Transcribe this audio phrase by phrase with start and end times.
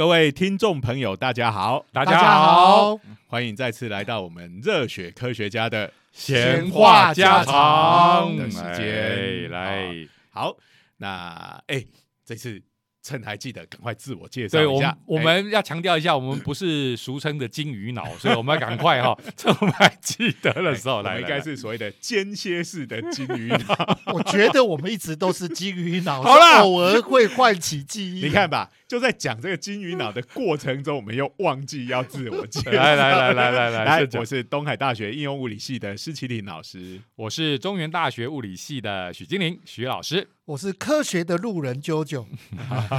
[0.00, 8.34] 各位听众朋友，大家好，大大家好，欢迎再次来到我们热血科学家的闲话家常。
[8.34, 10.56] 的时间哎来，好，
[10.96, 11.84] 那哎，
[12.24, 12.62] 这次
[13.02, 14.86] 趁还记得，赶快自我介绍一下。
[14.86, 14.98] 们。
[15.04, 15.22] 我哎。
[15.22, 23.98] 们要强调一下，我们不是俗称的金鱼脑，所以我们要赶快哈， 趁我们还记得的时候来，应该是所谓的间歇式的金鱼脑。
[24.14, 26.56] 我觉得我们一直都是金鱼脑， 好啦。
[26.56, 28.24] 是偶尔会唤起记忆。
[28.24, 32.70] 你看吧，就在讲这个金鱼脑的过程中，我们又忘记要自我介绍。
[32.74, 37.00] 来来来来来来我是东海大学应用物理系的施启林老师。
[37.14, 40.26] 我是中原大学物理系的许金玲许老师。
[40.44, 42.26] 我是科学的路人啾啾，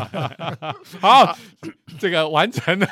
[1.01, 1.37] 好，
[1.99, 2.87] 这个完成了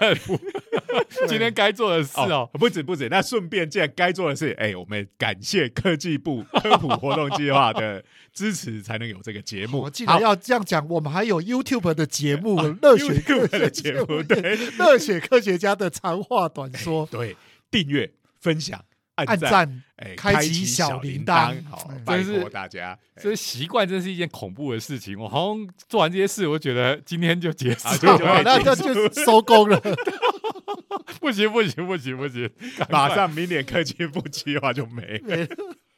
[1.29, 2.49] 今天该做的事哦。
[2.59, 9.79] 不止不止，那顺便既然该做的事，哎，我们感谢科技部科普活动计划的支持，才能有这个节目。
[9.83, 12.59] 我记得要这样讲，我们还有 YouTube 的节目
[12.95, 17.35] 《热血科学的节目， 对热血科学家的长话短说，对，
[17.69, 18.83] 订阅、分享、
[19.15, 22.91] 按赞，哎，开启启小铃铃铛好真是托大家。
[22.91, 25.19] 哎这习惯真是一件恐怖的事情。
[25.19, 28.41] 我好像做完这些事，我觉得今天就结束啊就就了。
[28.43, 29.77] 那那就收工了。
[31.19, 32.49] 不行不行不行不行，
[32.89, 35.47] 马上明年科技部计划就没了。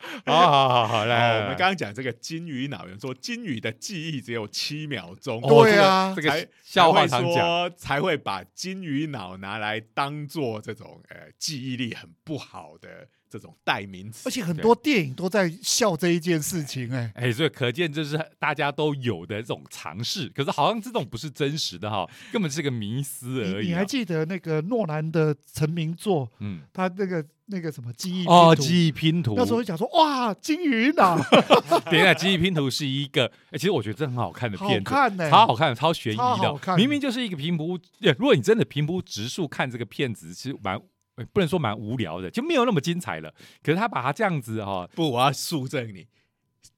[0.25, 6.13] 好好好好好，来，我们刚刚讲这个金鱼脑，有人说金鱼的记忆只有七秒钟，哦对啊。
[6.15, 7.71] 这个笑话常讲。
[7.77, 31.17] 才会把金鱼脑拿来当做这种呃记忆力很不好的这种代名词，而且很多电影都在笑这一件事情，哎，哎，所以可见这是大家都有的这种尝试，可是好像这种不是真实的哈，根本是个迷思而已你还记得那个诺兰的成名作，嗯，他那个那个什么记忆哦，拼图记忆拼图，那时候就讲说哇，金鱼脑
[31.91, 36.23] 等一下，记忆拼图是一个，哎，其实我觉得这很好看的片子，好看呢，超好看，超悬疑的。
[36.23, 40.75] 超好看明明就是一个平铺，呃如果你真的平铺直述看这个片子，其实蛮
[41.15, 43.33] 呃不能说蛮无聊的，就没有那么精彩了。
[43.61, 46.07] 可是他把它这样子哈、不，我要肃正你。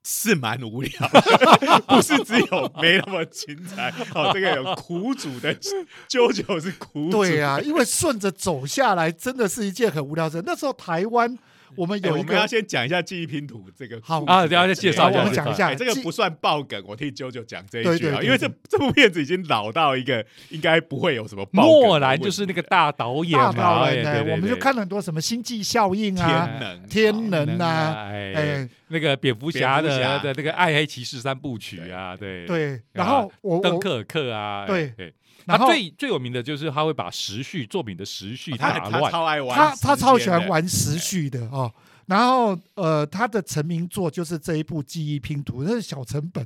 [0.04, 0.92] 是蛮无聊，
[1.88, 3.90] 不是只有没那么精彩。
[4.14, 5.54] 哦，这个有苦主的
[6.10, 7.24] 舅舅是苦主。
[7.24, 10.44] 对啊，因为顺着走下来，真的是一件很无聊的事。
[10.46, 11.38] 那时候台湾
[11.76, 29.90] 我们哎有一个我们要先讲一下记忆拼图这个好啊等下再介绍一下我我们讲一下哎这个不算爆梗，我替啾啾讲这一句啊，因为这这部片子已经老到一个应该不会有什么爆梗的诺兰就是那个大导演大嘛，导人呢，哎对对我们就看了很多什么星际效应啊，天能天能啊，哎，哎，那个蝙蝠侠的
[30.22, 34.94] 的那个暗黑骑士三部曲啊，对，对，然后我我邓克尔克啊，对
[35.46, 41.74] 他最最有名的就是他会把时序作品的时序他他打乱，超爱玩他他超喜欢玩时序的哦。
[42.06, 46.46] 然后呃，他的成名作就是这一部记忆拼图，那是小成本。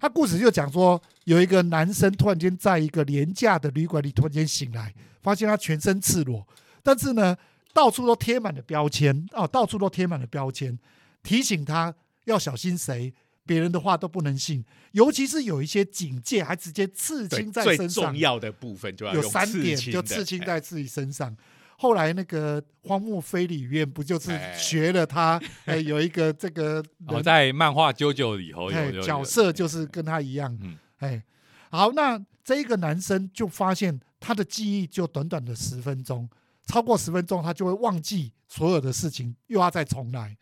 [0.00, 6.46] 他故事就讲说，有一个男生突然间在一个廉价的旅馆里突然间醒来，发现他全身赤裸，
[6.82, 7.36] 但是呢，
[7.72, 10.78] 到处都贴满了标签哦，到处都贴满了标签，
[11.22, 11.92] 提醒他
[12.26, 13.12] 要小心谁，
[13.48, 18.18] 别人的话都不能信，尤其是有一些警戒，还直接刺青在身上重。
[18.18, 21.34] 要的部分就要有三点就刺青哎在自己身上。
[21.78, 25.40] 后来那个荒木飞里院不就是哎学了他？
[25.64, 28.70] 哎，有一个这个然后人在漫画《啾啾》里头
[29.00, 30.54] 角色就是跟他一样。
[30.60, 31.22] 嗯哎，
[31.70, 36.28] 好，那这一个男生就发现他的记忆就短短的十分钟，
[36.66, 40.36] 超过十分钟他就会忘记所有的事情，又要再重来。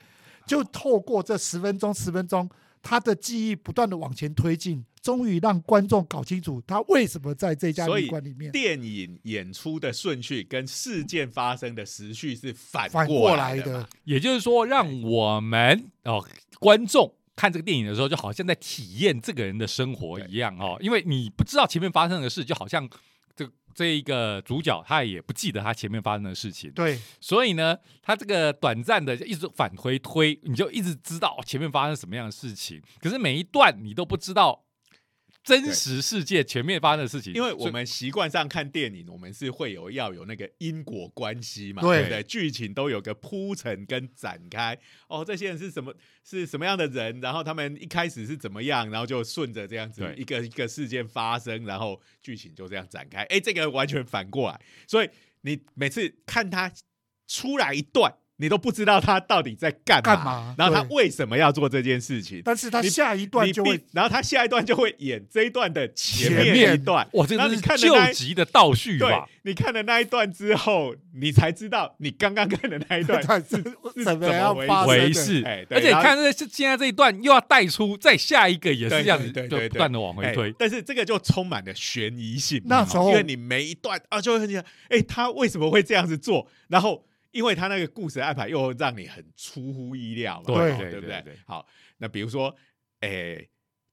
[0.47, 2.49] 就透过这十分钟，十分钟，
[2.87, 8.53] 他的记忆不断的往前推进，终于让观众搞清楚他为什么在这家旅馆里面。
[8.53, 16.25] 电影演出的顺序跟事件发生的时序是反反过过来的，也就是说，让我们哦
[16.61, 22.89] 观众看这个电影的时候，就好像在体验这个人的生活一样哦，因为你不知道前面发生的事，就好像
[23.77, 34.65] 这这一个主角他也不记得他前面发生的事情，对，所以呢，他这个短暂的一直反推推，你就一直知道前面发生什么样的事情，可是每一段你都不知道
[35.47, 42.23] 真实世界前面发生的事情，因为我们习惯上看电影，我们是会有要有那个因果关系嘛，对对不对？
[42.25, 44.77] 剧情都有个铺陈跟展开。
[45.07, 45.95] 哦，这些人是什么
[46.25, 47.21] 是什么样的人？
[47.21, 48.91] 然后他们一开始是怎么样？
[48.91, 53.23] 然后就顺着这样子一个一个事件发生，然后剧情就这样展开。
[53.27, 55.09] 哎，这个完全反过来，所以
[55.43, 56.73] 你每次看他
[57.29, 62.43] 出来一段，你都不知道他到底在干干嘛然后他为什么要做这件事情。
[62.45, 73.57] 但是他下一段就会，然后他下一段就会演这一段的前面一段，哇，这你个是救看的倒叙对吧？，你看了那一段之后，你才知道你刚刚看的那一段 他是
[73.95, 80.55] 是怎么样发生的回事，而且你看这是现在这一段又要带出，再下一个也是这样子，对不断的往回哎推。
[80.59, 86.47] 但是这个就充满了悬疑性，那时候因为你每一段啊，就会很想，哎，他为什么会这样子做？
[86.69, 87.05] 然后，
[87.37, 91.23] 因为他那个故事安排又让你很出乎意料嘛，对哦对对不对？
[91.47, 91.67] 好，
[91.99, 92.55] 那比如说，
[93.01, 93.47] 哎，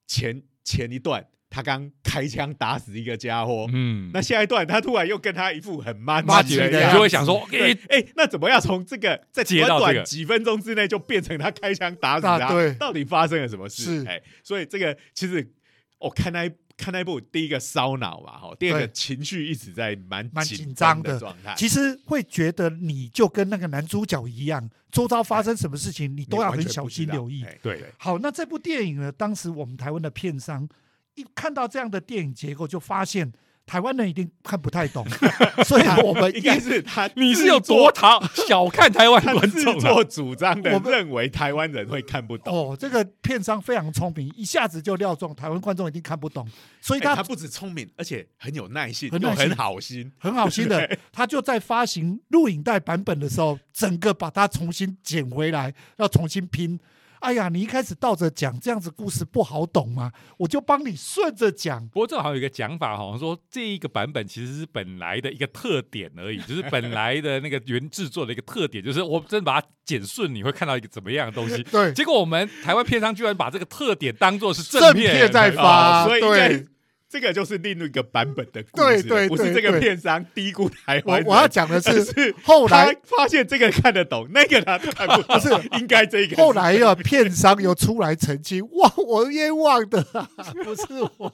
[0.07, 12.73] 前前一段他刚开枪打死一个家伙，嗯，那下一段他突然又跟他一副很 m 妈吉吉的样子就会想说，对哎，，哎，那怎么样从这个在短短几分钟之内就变成他开枪打死他？
[12.79, 14.03] 到底发生了什么事？
[14.03, 15.51] 是哎，所以这个其实
[15.99, 27.43] 我看那一看那一部，第一个烧脑嘛，哈，第二个情绪一直在蛮蛮紧紧张的的状态，其实会觉得你就跟那个男主角一样，周遭发生什么事情你你都要很小心留意。
[27.43, 29.11] 哎对好，那这部电影呢？
[29.11, 30.67] 当时我们台湾的片商
[31.15, 33.31] 一看到这样的电影结构，就发现
[33.65, 35.05] 台湾人一定看不太懂，
[35.65, 39.79] 所以我们应该是他你是有多讨 小看台湾 他自观众啊？
[39.79, 42.53] 作主张的认为台湾人会看不懂。
[42.53, 46.47] 哦，这个片商非常聪明，一下子就料中台湾观众一定看不懂，
[46.81, 50.11] 所以他不止聪明，而且很有耐心，很耐心很好心。
[50.19, 56.79] 很好心的，他就在发行录影带版本的时候，整个把它重新剪回来，要重新拼。
[57.23, 60.11] 哎呀，你一开始倒着讲，这样子故事不好懂吗？
[60.37, 61.87] 我就帮你顺着讲。
[61.87, 71.63] 不过这好像有一个讲法，好像说这一个版本其实是本来的一个特点而已， 就是本来的那个原制作的一个特点，就是我真的把它剪顺，你会看到一个怎么样的东西。
[71.63, 76.67] 对，结果我们台湾片商居然把这个特点当做是正片片在发哦所以应该对
[77.13, 81.23] 这个就是另一个版本的故事，对对不是这个片商低估台湾。
[81.23, 86.35] 我我要讲的是， 是后来他发现这个看得懂，那个他看不懂， 不是应该这个。
[86.37, 90.27] 后来呀，片商又出来澄清，哇，我冤枉的、啊，
[90.65, 90.85] 不是
[91.19, 91.31] 我。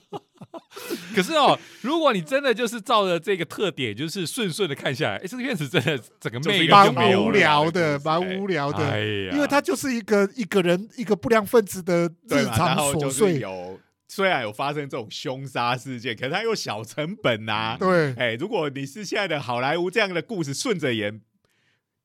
[1.15, 8.99] 可是哦，如果你真的就是照着这个特点，就是顺顺的看下来，哎，这个片子真的整个没有了蛮无聊的，蛮无聊的，哎
[9.31, 13.79] 呀，因为它就是一个一个人一个不良分子的，日常琐碎，有
[14.11, 21.21] 虽然有发生这种凶杀事件，可是它又小成本呐、对哎，如果你是现在的好莱坞这样的故事，顺着演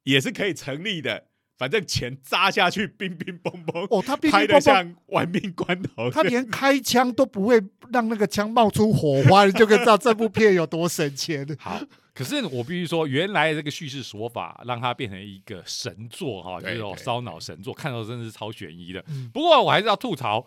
[0.02, 1.24] 也是可以成立的。
[1.56, 6.10] 反正钱砸下去，乒乒乓乓，哦，他乒拍的乒乓乓，像玩命关头。
[6.10, 7.62] 他连开枪都不会
[7.92, 11.46] 让那个枪冒出火花，你就可以知道这部片有多省钱。
[11.58, 11.80] 好，
[12.12, 19.02] 可是我必须说，原来的这个叙事手法让它变成一个神作哈，就是烧脑神作，看到真的是超悬疑的。
[19.08, 20.44] 嗯不过我还是要吐槽，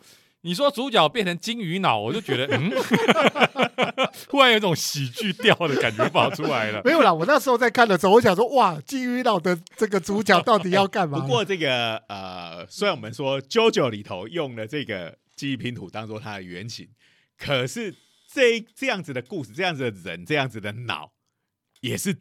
[0.48, 2.72] 你说主角变成金鱼脑，我就觉得嗯，
[4.32, 6.82] 忽然有种喜剧调的感觉跑出来了。
[6.86, 11.20] 没有啦，我那时候在看的时候，我想说，哇，金鱼脑的这个主角到底要干嘛？
[11.20, 16.88] 不过这个呃，虽然我们说《JoJo》里头用了这个记忆拼图当做它的原型，
[17.38, 17.94] 可是
[18.34, 21.12] 这这样子的故事，这样子的人，这样子的脑，
[21.82, 22.16] 也是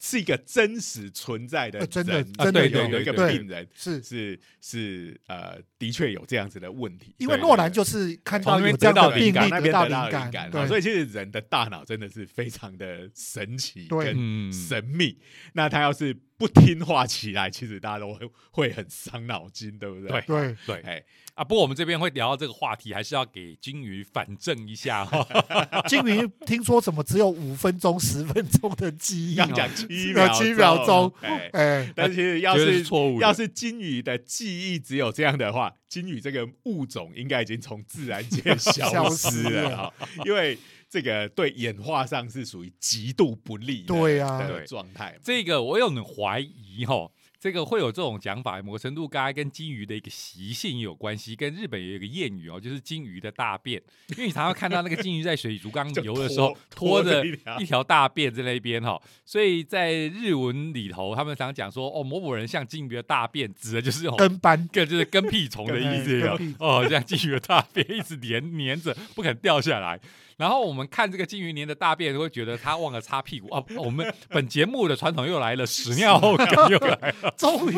[0.00, 4.02] 是一个真实存在的人，呃真的啊真的有有一个病人是。
[4.02, 15.18] 是是呃，的确有这样子的问题，因为诺兰就是看到有这样的病例感那边到得到灵感，所以其实人的大脑真的是非常的神奇跟嗯，神秘。
[15.52, 20.20] 那他要是不听话起来，其实大家都会会很伤脑筋，对不对？
[20.20, 20.82] 对对，对。
[20.82, 25.26] 哎，啊，不过我们这边会聊到这个话题，还是要给金鱼反正一下哈。
[25.88, 31.12] 金鱼听说怎么只有五分钟、十分钟的记忆，刚讲七秒七秒钟。
[31.22, 39.92] 哎，哎，但是其实要是是错误要是金鱼的记忆只有这样的话，金鱼这个物种应该已经从自然界消 消失失了。
[40.24, 40.56] 因为
[40.90, 45.18] 这个对演化上是属于极度不利的对啊的对状态。
[45.22, 51.36] 这个我有点怀疑哈，这个会有这种讲法，某个程度刚才跟金鱼的一个习性也有关系。
[51.36, 57.24] 跟日本有一个谚语哦，就是金鱼的大便，因为你常常看到那个金鱼在水族缸 游的时候拖 拖着
[57.60, 64.14] 一条大便在那边哈，所以在日文里头，他们常讲说哦，某某人像金鱼的大便，指的就是哦。
[64.16, 70.00] 跟班 跟就是跟屁虫的意思跟屁哦，像金鱼的大便一直黏黏着，不肯掉下来。
[70.38, 73.62] 然后我们看这个金鱼年的大便，会觉得他忘了擦屁股啊。
[73.76, 77.74] 我们本节目的传统又来了，屎尿后梗又来了，终于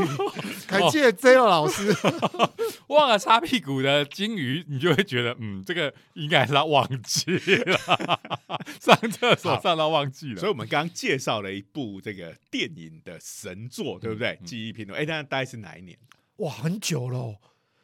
[0.69, 1.91] 感谢 J 老师，
[2.89, 7.33] 忘了擦屁股的金鱼，你就会觉得嗯，这个应该是他忘记
[7.65, 8.21] 了，
[8.79, 10.39] 上厕所上到忘记了。
[10.39, 14.39] 所以，我们刚刚介绍了一部这个电影的神作，对不对？
[14.43, 15.97] 嗯记忆拼图，哎，那大概是哪一年？
[16.37, 17.37] 哇，很久了哦，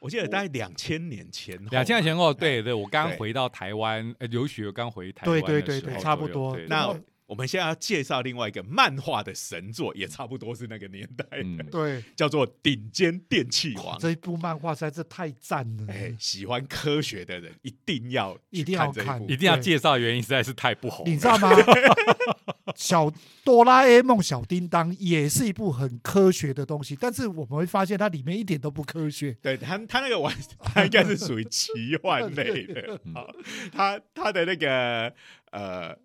[0.06, 6.66] 我记得大概两千年前后，两千年前后，哎对对，我刚回到台湾呃留学，刚回台湾对对对对，差不多对。
[6.68, 6.96] 那
[7.26, 13.98] 我们现在要介绍另外一个漫画的神作，也差不多是那个年代的，嗯， 对，叫做《顶尖电器王》。
[14.00, 21.10] 这一部漫画实在是太赞了，哎，喜欢科学的人一定要去一定要看这一部一定要介绍的原因实在是太不红了。
[21.10, 21.50] 你知道吗？
[22.74, 23.10] 小
[23.42, 29.32] 哆啦 A 梦、小叮当也是一部很科学的东西，但是我们会发现它里面一点都不科学。
[29.40, 33.00] 对他，他那个玩， 他应该是属于奇幻类的。
[33.04, 33.34] 嗯好，
[33.72, 35.12] 他他的那个
[35.52, 35.96] 呃，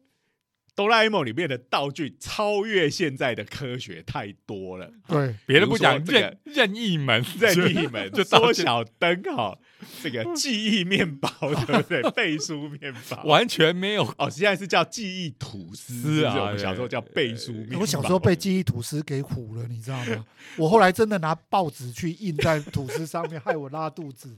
[0.82, 4.92] 哆啦 A 梦里面的道具超越现在的科学太多了。
[5.08, 9.56] 对，别的不讲，任任意门，任意门、 就缩小灯哈，
[10.02, 11.30] 这个记忆面包，
[11.68, 12.02] 对不对？
[12.16, 13.22] 背书面包。
[13.30, 14.04] 完全没有。
[14.18, 17.82] 哦，现在是叫记忆吐司啊我们小时候叫背书面包。
[17.82, 20.26] 我小时候被记忆吐司给唬了，你知道吗？
[20.58, 24.36] 我后来真的拿报纸去印在吐司上面，害我拉肚子，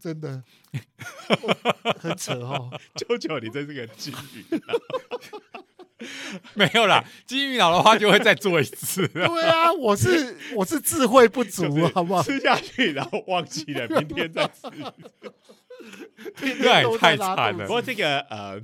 [0.00, 0.42] 真的
[2.00, 2.68] 很扯哦。
[2.96, 4.74] 舅舅，你真是个金鱼脑。
[6.54, 9.06] 没有啦，金鱼脑的话就会再做一次。
[9.14, 12.22] 对啊，我是我是智慧不足就是，好不好？
[12.22, 14.62] 吃下去，然后忘记了，明天再吃。
[16.40, 18.60] 对都太惨了不过这个呃，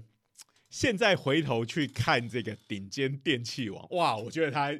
[0.71, 4.73] 现在回头去看这个顶尖电器王，哇，我觉得他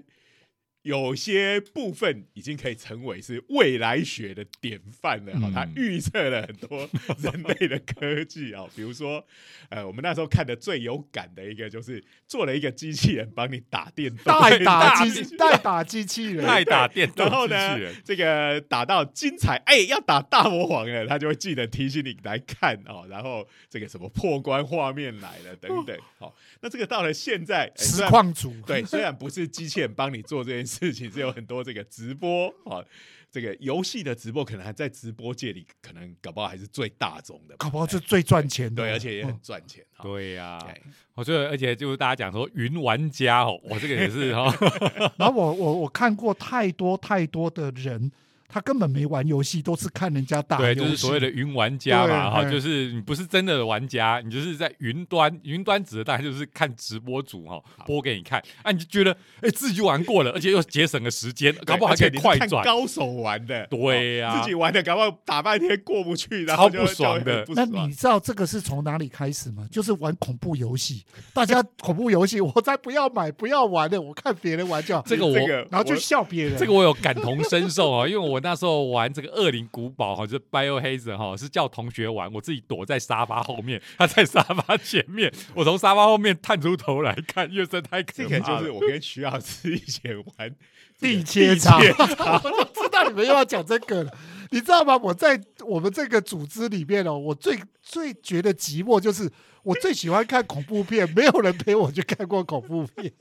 [0.83, 9.25] 有些部分已经可以成为是未来学的典范了哈、嗯他预测了很多人类的科技啊、比如说
[9.69, 23.07] 呃，我们那时候看的最有感的一个就是做了一个机器人帮你打电动， 代打打机代 打机器人，代打电动然后呢这个打到精彩，哎，要打大魔王了，他就会记得提醒你来看哦。
[23.11, 32.85] 然后这个什么破关画面来了等等，好、那这个到了现在，实况组，对，虽然不是机器人帮你做这件事情，是有很多这个直播啊、
[33.31, 38.83] 这个游戏的直播可能还在直播界里，可能搞不好还是最大众的，搞不好是最赚钱的。
[38.83, 40.05] 对，而且也很嗯赚钱哈。
[40.05, 40.81] 对呀、哎。
[41.15, 44.45] 我觉得，而且就是大家讲说云玩家哦，我这个也是哈，
[45.19, 48.11] 然后我我我看过太多太多的人，
[48.51, 50.81] 他根本没玩游戏，都是看人家打对，游戏。
[50.81, 52.51] 就是所谓的云玩家嘛，哈，对。
[52.51, 64.33] 就是你不是真的玩家，你就是在云端，云端指的大概就是看直播主哈播给你看，啊，你就觉得哎自己就玩过了，而且又节省了时间，搞不好还可以快转，高手玩的，对呀。
[64.33, 67.45] 哦自己玩的搞不好打半天过不去，然超后就不爽的。
[67.55, 69.67] 那你知道这个是从哪里开始吗？
[69.71, 71.05] 就是玩恐怖游戏，
[71.35, 75.37] 大家恐怖游戏，我才不要买，不要玩的，我看别人玩就好，这个我
[75.71, 76.57] 然后就笑别人。
[76.57, 90.55] 这个我有感同身受啊，因为我那时候玩这个《恶灵古堡》哈，就是 Biohazard 哈，是叫同学玩，我自己躲在沙发后面，他在沙发前面，我从沙发后面探出头来看，因为这太可怕了这个就是我跟徐老师以前玩
[90.99, 94.13] 地切叉，我就知道你们又要讲这个了。
[94.53, 94.97] 你知道吗？
[94.97, 99.31] 我在我们这个组织里面哦，我最最觉得寂寞，就是
[99.63, 103.13] 我最喜欢看恐怖片，没有人陪我去看过恐怖片。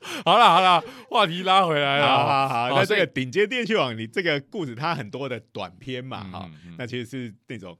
[0.24, 7.78] 好了好了，话题拉回来了，好好那这个顶尖电器网，你这个故事它很多的短片嘛，哈、那其实是那种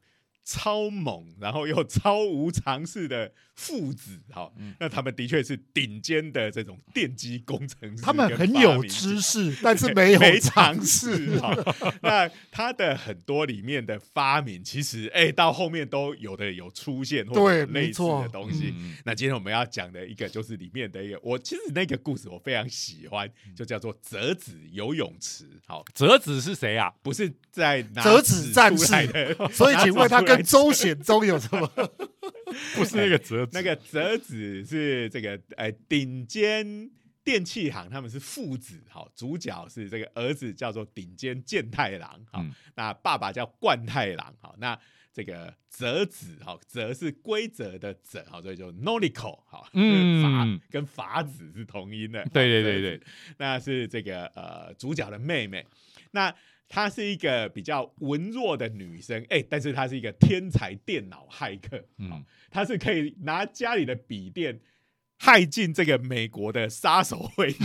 [0.51, 11.39] 超猛，然后又超无常识的父子， 哈、嗯那他们的确是顶尖的这种电机工程师，他们很有知识，但是没有尝识试。
[11.39, 11.55] 哈。
[12.03, 18.75] 那他的很多里面的发明，其实哎、到后面都有的有出现或者没错的东西。
[18.77, 25.49] 嗯那今天我们要讲的一个就是里面的一个，我其实那个故事我非常喜欢，就叫做折子游泳池。
[25.65, 26.93] 好，折子是谁啊？
[27.03, 31.67] 不是在拿折子战士的， 所以，请问他跟周显宗有什么？
[32.75, 36.91] 不是那个折子，那个折子是这个呃顶尖
[37.23, 44.77] 电器行，他们是父子，好，主角是这个儿子叫做顶尖健太郎，好，嗯那爸爸叫冠太郎，好，那
[45.13, 53.01] 这个折子，好，折是规则的折，好，所以就 nonico，好，嗯法跟法子是同音的，对对对对，
[53.39, 55.65] 那是这个呃主角的妹妹，
[56.11, 56.35] 那。
[56.73, 64.61] 她是一个比较文弱的女生，哎、但是她是一个天才电脑骇客，嗯，她是可以拿家里的笔电
[65.19, 67.61] 害进这个美国的杀手会系，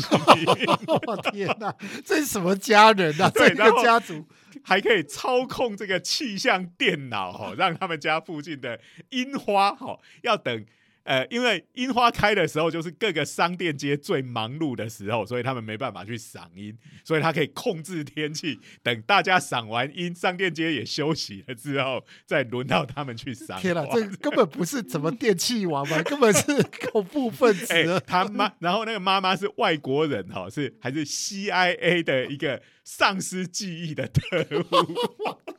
[0.88, 3.30] 我 天哪，这是什么家人啊？
[3.30, 4.26] 这个家族
[4.64, 8.82] 还可以操控这个气象电脑哈、哦，让他们家附近的
[9.12, 10.66] 樱花哈、哦、要等。
[11.06, 23.60] 呃，因为樱花开的时候，就是各个商店街最忙碌的时候，所以他们没办法去赏樱，所以他可以控制天气，等大家赏完樱，商店街也休息了之后，再轮到他们去赏。
[23.62, 26.02] 天哪，这 根本不是什么电器王吧？
[26.02, 26.42] 根本是
[26.92, 28.02] 恐怖分子！
[28.08, 35.54] 他妈，然后那个妈妈是外国人哈，是还是 CIA 的一个丧失记忆的特务，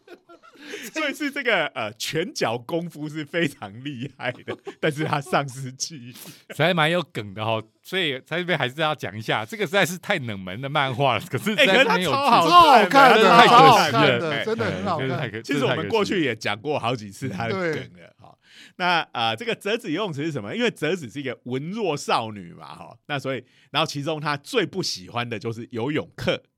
[0.93, 6.13] 所以是这个呃拳脚功夫是非常厉害的，但是他丧失记忆。
[6.51, 15.43] 实在蛮有梗的哈，所以在这边还是要讲一下，这个实在是太冷门的漫画了，可是实哎可是超好超好看的，真的太超好可惜了看的，哎真的很好看。
[15.43, 18.39] 其实我们过去也讲过好几次他的梗了，好，
[18.77, 20.55] 那啊、呃这个折子游泳池是什么？
[20.55, 26.56] 因为折子是一个文弱少女嘛，哈，那所以然后其中她最不喜欢的就是游泳课，好。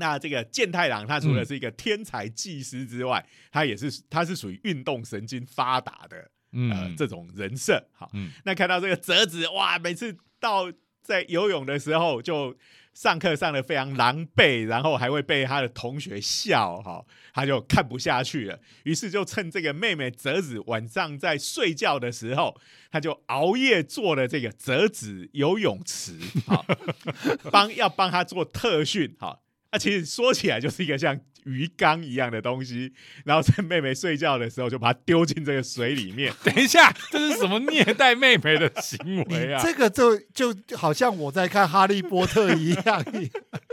[0.00, 7.86] 那这个健太郎，他除了是一个天才技师之外，他也是他是属于运动神经发达的，呃嗯，这种人设。
[7.92, 12.56] 好，嗯那看到这个折子，哇，每次到在游泳的时候就
[12.94, 22.58] 上课上的非常狼狈，然后还会被他的同学笑，哈，他就看不下去了，于是就趁这个妹妹折子晚上在睡觉的时候，
[22.90, 26.64] 他就熬夜做了这个折子游泳池，好，
[27.52, 29.42] 帮要帮他做特训，好。
[29.70, 32.92] 啊，其实说起来就是一个像鱼缸一样的东西，
[33.24, 39.62] 然后趁妹妹睡觉的时候就把它丢进这个水里面，等一下，这是什么虐待妹妹的行为啊？
[39.62, 43.04] 这个就就好像我在看《哈利波特》一样，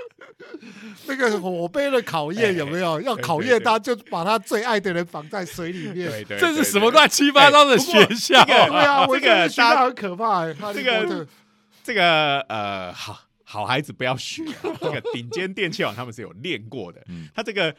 [1.07, 3.01] 那个火杯的考验有没有？
[3.01, 6.09] 要考验他，就把他最爱的人绑在水里面。
[6.09, 10.53] 对对，这是什么乱七八糟的学校这个对啊，我这个觉得学校很可怕、欸。
[10.53, 11.27] 哈利波特
[11.83, 17.29] 这个呃，好好孩子不要学、啊， 这个顶尖电器网他们是有练过的，嗯。
[17.33, 17.73] 它这个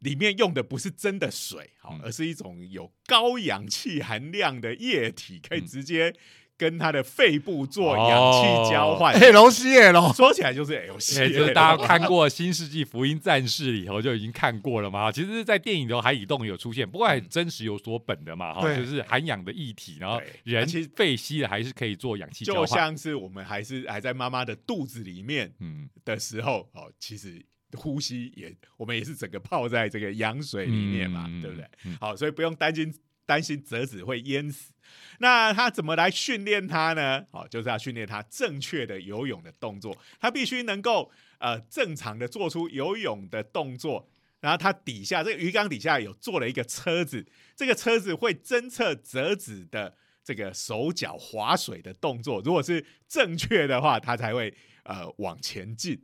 [0.00, 5.66] 里面用的不是真的水，好嗯，而是一种有高氧气含量的液体，可以嗯。
[5.66, 6.14] 直接
[6.58, 9.14] 跟他的肺部做氧气交换。
[9.14, 15.10] L C L，说起来就是哎，列，就是大家看过《新世纪福音战士》里头就已经看过了嘛。
[15.12, 22.66] 其实，在电影里头海底洞有出现，不过很真实有所本的嘛，哈，对就是含氧的液体，然后人其实肺吸了还是可以做氧气交就。
[22.66, 27.40] 像是我们还是还在妈妈的肚子里面嗯，的时候，哦，其实
[27.74, 31.68] 呼吸也我们也是整个泡在这个羊水里面嘛，嗯对不对？？
[31.84, 32.92] 嗯好，所以不用担心
[33.28, 34.72] 担心折子会淹死。
[35.18, 37.22] 那他怎么来训练他呢？
[37.30, 39.94] 好，就是要训练他正确的游泳的动作。
[40.18, 44.08] 他必须能够呃正常的做出游泳的动作。
[44.40, 52.40] 然后他底下这个鱼缸底下有做了一个车子，这个车子会侦测折子的这个手脚划水的动作。
[52.42, 56.00] 如果是正确的话，他才会呃往前进。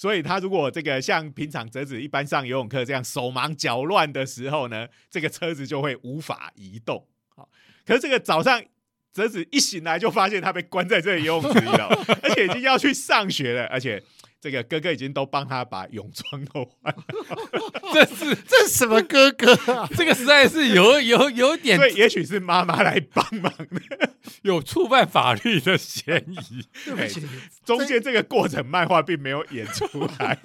[0.00, 7.06] 所以他如果这个像平常折子一般上游泳课这样手忙脚乱的时候呢，这个车子就会无法移动。
[7.36, 7.46] 好，
[7.84, 8.64] 可是这个早上
[9.12, 11.86] 折子一醒来就发现他被关在这个游泳池里了，
[12.22, 14.02] 而且已经要去上学了，而且
[14.40, 17.04] 这个哥哥已经都帮他把泳装都换了，
[17.92, 19.86] 这是这是什么哥哥啊？
[19.94, 24.10] 这个实在是有有有点对也许是妈妈来帮忙的。
[24.42, 26.64] 有触犯法律的嫌疑。
[26.84, 27.26] 对不起，
[27.64, 30.38] 中间这个过程漫画并没有演出来。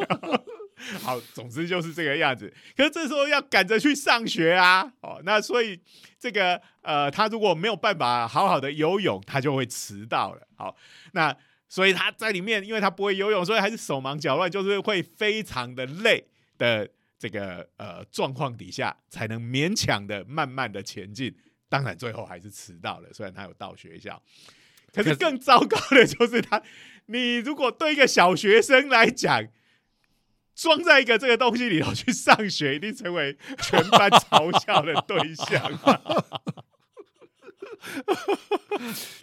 [1.01, 2.53] 好，总之就是这个样子。
[2.75, 5.79] 可是这时候要赶着去上学啊，哦，那所以
[6.19, 10.41] 这个呃，他如果没有办法好好的游泳，他就会迟到了。
[10.57, 10.75] 好，
[11.13, 11.35] 那
[11.67, 16.25] 所以他在里面，因为他不会游泳，所以还是手忙脚乱，就是会非常的累
[16.57, 21.35] 的这个呃状况底下，才能勉强的慢慢的前进。
[21.67, 24.21] 当然最后还是迟到了，虽然他有到学校。
[24.93, 26.61] 可是更糟糕的就是他，
[27.07, 29.45] 你如果对一个小学生来讲，
[30.55, 35.69] 装在一个这个东西里头去上学，一定成为全班嘲笑的对象。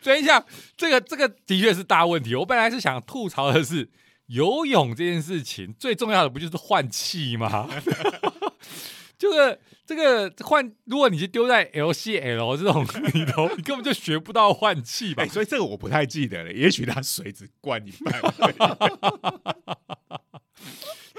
[0.03, 0.45] 等一下，
[0.77, 2.35] 这个这个的确是大问题。
[2.35, 3.88] 我本来是想吐槽的是
[4.27, 7.69] 游泳这件事情，最重要的不就是换气吗？
[9.19, 15.29] 就是这个换，如果你是丢在 LCL 这种里头，你根本就学不到换气吧哎、？
[15.29, 18.21] 所以这个我不太记得了，也许他水只灌一半，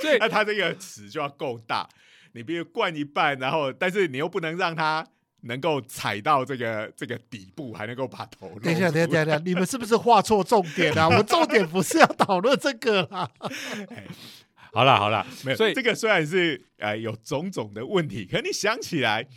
[0.01, 1.87] 所以 那他这个池就要够大，
[2.33, 5.07] 你必须灌一半，然后但是你又不能让他
[5.43, 11.07] 能够踩到这个这个底部，还能够把头等一下，等一下，等一下，你们是不是画错重点啊？
[11.09, 13.29] 我们重点不是要讨论这个啦。
[14.73, 19.27] 好了好了，没有，所以这个虽然是呃有种种的问题，可你想起来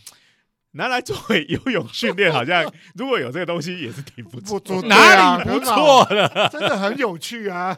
[0.73, 4.61] 拿来作为游泳训练，好像 如果有这个东西也是挺不错。
[4.83, 6.49] 哪里不错了？
[6.51, 7.77] 真的很有趣啊！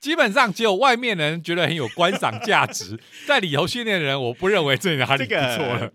[0.00, 5.92] 基本上只有外面的人觉得很有观赏价值，在里头训练的人，我不认为这里哪里这不错了个。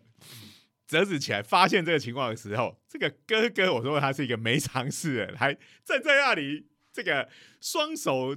[0.89, 5.54] 折子起来发现这个情况的时候，这个哥哥我说他是一个没常识的人，还
[5.86, 7.30] 站在那里，这个
[7.62, 8.36] 双手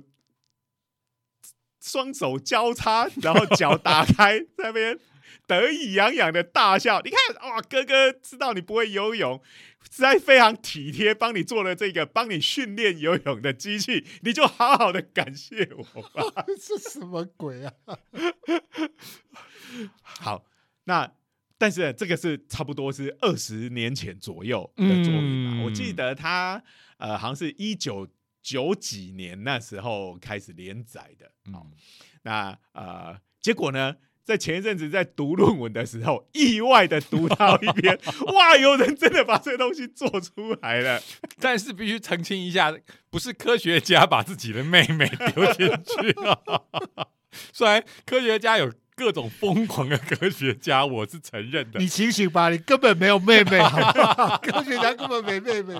[1.80, 4.98] 双手交叉，然后脚打开，在那边
[5.46, 7.00] 得意洋洋的大笑。
[7.00, 9.42] 你看，哇，哥哥知道你不会游泳，
[9.90, 16.44] 实在非常体贴，帮你做了这个帮你训练游泳的机器，你就好好的感谢我吧。
[16.60, 17.72] 这什么鬼啊？
[20.02, 20.44] 好，
[20.84, 21.10] 那
[21.62, 26.60] 但是这个是差不多是二十年前左右的作品我记得他
[26.96, 28.08] 呃，好像是一九
[28.42, 31.30] 九几年那时候开始连载的。
[32.24, 33.94] 那呃，结果呢，
[34.24, 37.96] 在前一阵子在读论文的时候，意外的读到一篇，
[38.34, 41.00] 哇，有人真的把这个东西做出来了。
[41.38, 42.76] 但是必须澄清一下，
[43.08, 47.06] 不是科学家把自己的妹妹丢进去啊。
[47.52, 48.72] 虽然科学家有
[49.02, 51.88] 各种疯狂的科学家，我是承认的你。
[51.88, 55.74] 醒醒吧，你根本没有妹妹，好不好 科学家根本没妹妹。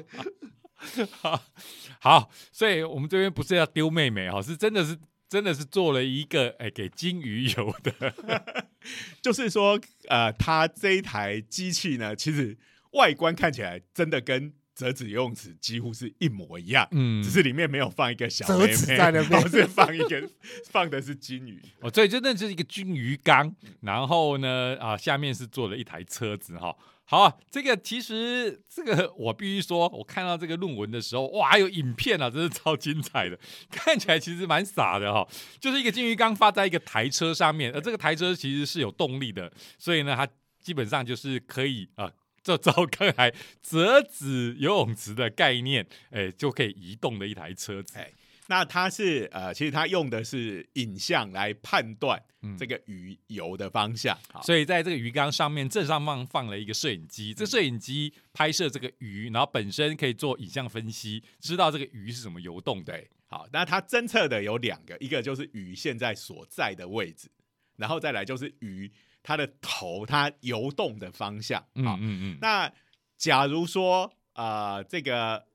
[2.00, 8.12] 好，所以我们这边不是要丢妹妹哈，是真的是真的是做了一个哎给金鱼游的，
[9.22, 12.58] 就是说，呃，它这一台机器呢，其实
[12.94, 20.30] 外观看起来真的跟折纸游泳池几乎是一模一样，嗯只是里面没有放一个小折妹妹，纸在那 边而是放一个
[20.70, 21.60] 放的是金鱼。
[21.80, 26.74] 哦，所以真的就是一个金鱼缸，然后呢啊下面是做了一台车子哈。
[27.04, 33.38] 好啊，这个其实这个我必须说，我看到这个论文的时候，哇，还有影片啊，真是超精彩的，
[33.70, 35.28] 看起来其实蛮傻的哈，
[35.60, 40.26] 就是一个金鱼缸发在一个台车上面，而这个台车其实是有动力的，所以呢，它
[40.62, 42.10] 基本上就是可以啊。
[42.42, 47.98] 这照刚才折纸游泳池的概念，哎，就可以移动的一台车子。
[47.98, 48.12] 哎
[48.48, 54.18] 那它是呃，其实它用的是影像来判断嗯这个鱼游的方向。
[54.30, 62.92] 好，所以在这个鱼缸上面正上方放了一个摄影机，这摄影机拍摄这个鱼，然后本身可以做影像分析，知道这个鱼是怎么游动的。
[62.92, 67.30] 对，好，那它侦测的有两个，一个就是鱼现在所在的位置，
[67.76, 68.90] 然后再来就是鱼
[69.22, 71.64] 它的头它游动的方向。
[71.74, 72.72] 嗯，嗯嗯，那
[73.16, 75.46] 假如说呃这个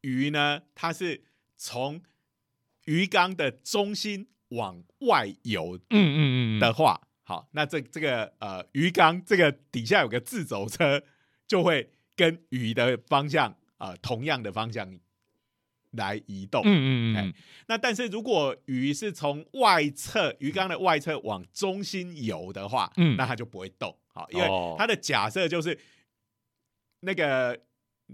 [0.00, 1.22] 鱼呢，它是
[1.56, 2.02] 从
[2.86, 11.02] 鱼缸的中心往外游嗯嗯嗯的话，好，那这这个呃鱼缸这个底下有个自走车，
[11.46, 14.98] 就会跟鱼的方向呃同样的方向
[15.92, 16.62] 来移动。
[16.64, 17.32] 嗯嗯嗯哎
[17.66, 23.96] 那但是如果鱼是从外侧鱼缸的外侧往中心游的话，嗯那它就不会动。
[24.08, 25.78] 好，因为哦它的假设就是
[27.00, 27.58] 那个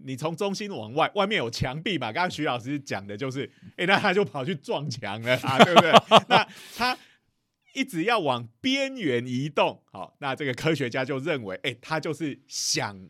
[0.05, 2.13] 你从中心往外，外面有墙壁嘛。
[2.13, 5.91] 刚刚徐老师讲的就是， 哎、那他就跑去撞墙了啊， 对不对？
[6.29, 6.97] 那他
[7.73, 13.09] 一直要往边缘移动，好，那这个科学家就认为，哎、他就是想，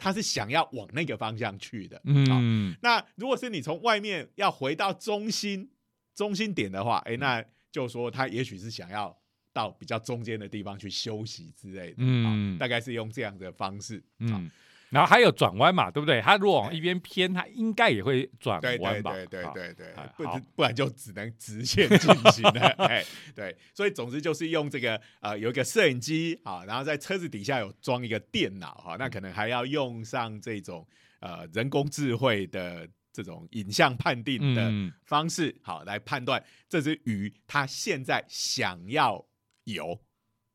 [0.00, 1.96] 他是想要往那个方向去的。
[1.96, 5.70] 好嗯那如果是你从外面要回到中心
[6.14, 9.14] 中心点的话，哎、那就说他也许是想要
[9.52, 12.56] 到比较中间的地方去休息之类的，嗯。
[12.56, 14.50] 嗯，大概是用这样的方式，嗯，嗯。
[14.90, 16.20] 然后还有转弯嘛，对不对？
[16.20, 19.12] 它如果往一边偏，它应该也会转弯吧？
[19.12, 30.86] 对对对对对不然不然就只能直线进行了， 哎，对，所以总之就是用这个呃有一个摄影机啊，然后在车子底下有装一个电脑哈，那可能还要用上这种
[31.20, 34.92] 呃人工智慧的这种影像判定的嗯。
[35.04, 39.24] 方式，好来判断这只鱼它现在想要
[39.64, 40.00] 游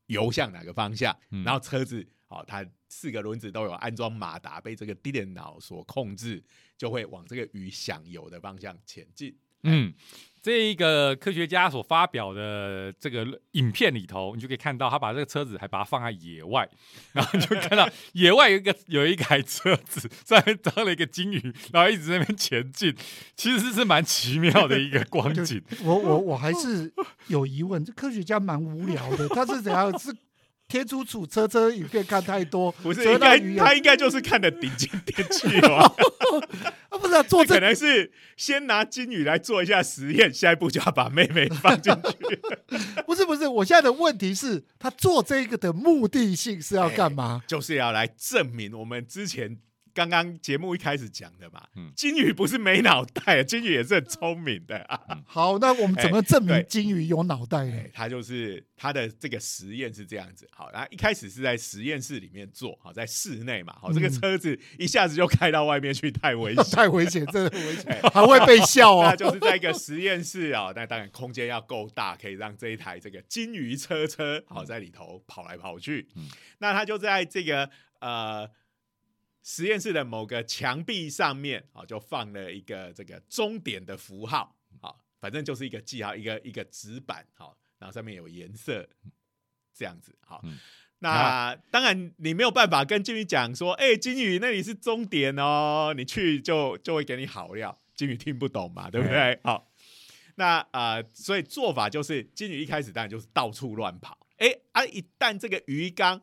[0.06, 1.44] 游向哪个方向，嗯。
[1.44, 6.42] 然后车子好、它四个轮子都有安装马达，被这个电脑所控制，
[6.76, 9.36] 就会往这个鱼想游的方向前进。
[9.62, 9.92] 嗯，
[10.40, 16.68] 这一个科学家所发表的这个影片里头，你就可以看到他把这个车子还把它放在野外，
[17.12, 22.94] 然后你就看到 野外有一个有一台车子上面装了一个金鱼，然后一直在那边前进，
[23.34, 25.60] 其实是蛮奇妙的一个光景。
[25.82, 26.92] 我我我还是
[27.26, 29.98] 有疑问，这科学家蛮无聊的，他是怎样？
[29.98, 30.14] 是
[30.68, 35.84] 天竺鼠车车影片看太多， 不是，应该他应该就是看的顶级电器吧，
[36.90, 42.40] 啊，不是啊做 可这能是先拿金鱼来做一下实验，下一步就要把妹妹放进去。
[43.06, 47.42] 不是不是，我现在的问题是，他做这个的目的性是要干嘛？
[47.46, 49.58] 就是要来证明我们之前
[49.96, 55.00] 刚刚节目一开始讲的嘛，嗯金鱼不是没脑袋，金鱼也是很聪明的啊。
[55.24, 66.64] 好，那我们怎么证明金鱼有脑袋呢哎？，它就是它的这个实验是这样子，好，然后一开始是在实验室里面做，好，在室内嘛，好，这个嗯车子一下子就开到外面去，太危险。
[66.76, 69.16] 太危险，真的很危险， 哎还会被笑那哦。
[69.16, 76.06] 就是在一个实验室啊、那当然空间要够大，可以让这一台这个金鱼车车好在里头跑来跑去。
[76.16, 76.28] 嗯
[76.58, 77.68] 那它就在这个
[78.00, 78.48] 呃
[79.46, 88.88] 实验室的某个墙壁上面啊、就放了一个这个终点的符号，好，反正就是一个记号，一个一个纸板，好，然后上面有颜色，
[89.72, 90.40] 这样子，好。
[90.42, 90.58] 嗯
[91.00, 97.78] 那当然，你没有办法跟金鱼讲说，哎、金鱼那里是终点哦，你去就就会给你好料。
[97.94, 99.38] 金鱼听不懂嘛，对不对？
[99.44, 99.70] 好，
[100.36, 106.18] 那呃，所以做法就是金鱼一开始当然就是到处乱跑，哎啊，一旦这个鱼缸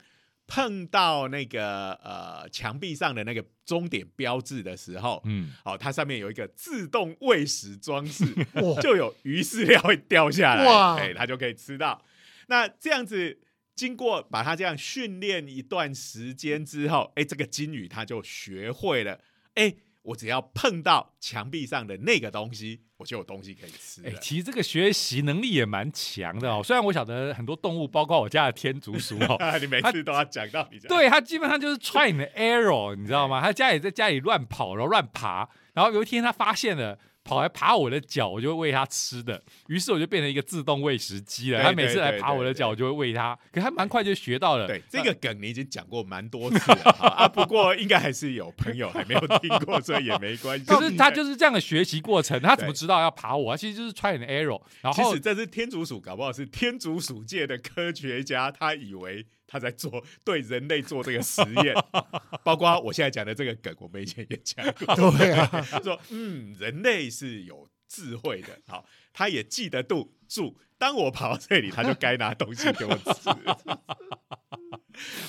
[0.47, 8.25] 碰到那个呃墙壁上的那个终点标志的时候，嗯，哦，它上面有一个自动喂食装置，
[8.61, 8.81] 哇。
[8.81, 10.95] 就有鱼饲料会掉下来，哇。
[10.97, 12.03] 哎，它就可以吃到。
[12.47, 13.39] 那这样子，
[13.73, 19.19] 经过把它这样训练一段时间之后，哎，这个金鱼它就学会了，
[19.55, 24.19] 哎，我只要碰到墙壁上的那个东西，我就有东西可以吃哎、了。
[24.19, 26.61] 其实这个学习能力也蛮强的哦。
[26.63, 33.41] 虽然我晓得很多动物，包括我家的天竺鼠哦， 你每次都要讲到你家，对它基本上就是 try and error，你知道吗？
[33.41, 36.99] 它家里在家里乱跑，然后乱爬，然后有一天它发现了。
[37.23, 39.41] 跑来爬我的脚，我就会喂它吃的。
[39.67, 41.59] 于是我就变成一个自动喂食机了。
[41.59, 43.37] 对它每次来爬我的脚，我就会喂它。
[43.51, 44.67] 可它蛮快就学到了。
[44.67, 50.65] 对这个梗你已经讲过蛮多次了啊， 不过应该还是有朋友还没有听过，所以也没关系。
[50.65, 53.53] 可是它就是这样的学习过程，它怎么知道要爬我？
[53.53, 54.61] 它其实就是 try and error。
[54.81, 61.75] 然后其实这是天竺鼠，搞不好是天竺鼠界的科学家，他以为他在做对人类做这个实验，
[62.43, 64.95] 包括我现在讲的这个梗，我们以前也讲过。
[65.15, 73.29] 对啊，他 说，嗯，人类是有智慧的，好，他也记得住住，当我跑到这里，他就该拿东西给我吃。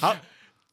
[0.00, 0.16] 好。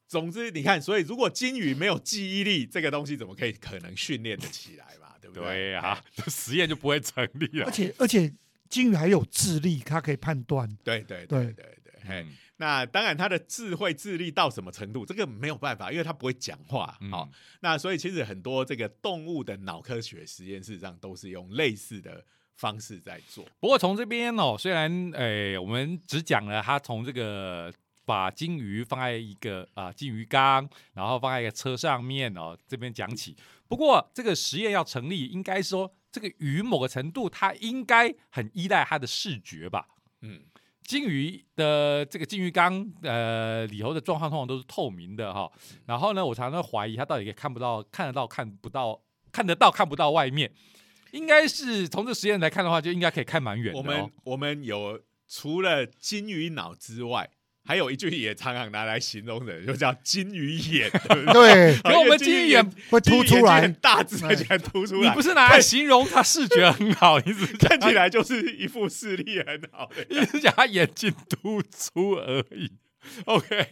[0.07, 5.15] 总之，你看，所以如果金鱼没有记忆力，这个东西怎么可以可能训练得起来嘛？
[5.21, 5.43] 对不对？
[5.45, 7.71] 对啊，这实验就不会成立了而。
[7.71, 8.29] 且而且
[8.67, 10.69] 金鱼还有智力，它可以判断。
[10.83, 16.95] 对对对对对对，嘿，嗯那当然，他的智慧智力到什么程度，这个没有办法，因为他不会讲话。
[17.09, 17.29] 好、嗯
[17.61, 22.23] 那所以其实很多这个动物的脑科学实验室上都是用类似的
[22.57, 23.43] 方式在做。
[23.59, 27.73] 不过从这边哦，虽然诶、我们只讲了他从这个
[28.05, 33.35] 把金鱼放在一个啊、金鱼缸，然后放在一个车上面哦，这边讲起。
[33.67, 39.87] 不过这个实验要成立，应该说这个鱼某个程度它应该很依赖它的视觉吧。
[40.21, 40.41] 嗯，
[40.83, 45.49] 金鱼的这个金鱼缸，呃，里头的状况通常都是透明的哈。
[45.85, 50.51] 然后呢，我常常怀疑它到底看不到、看得到、看不到、看得到、看不到外面。
[51.11, 57.29] 应该是从这实验来看的话，就应该可以看蛮远的、我们我们有除了金鱼脑之外，
[57.63, 61.53] 还有一句也常常拿来形容人，就叫金鱼眼，对不对？
[61.53, 63.73] 对， 可我们金金鱼眼会凸出来很。
[63.75, 72.71] 大只，而且还凸出来，你不是拿来形容他视觉很好，你只是 看起来就是一副视力很好的你只讲他眼睛突出而已。
[73.25, 73.67] OK，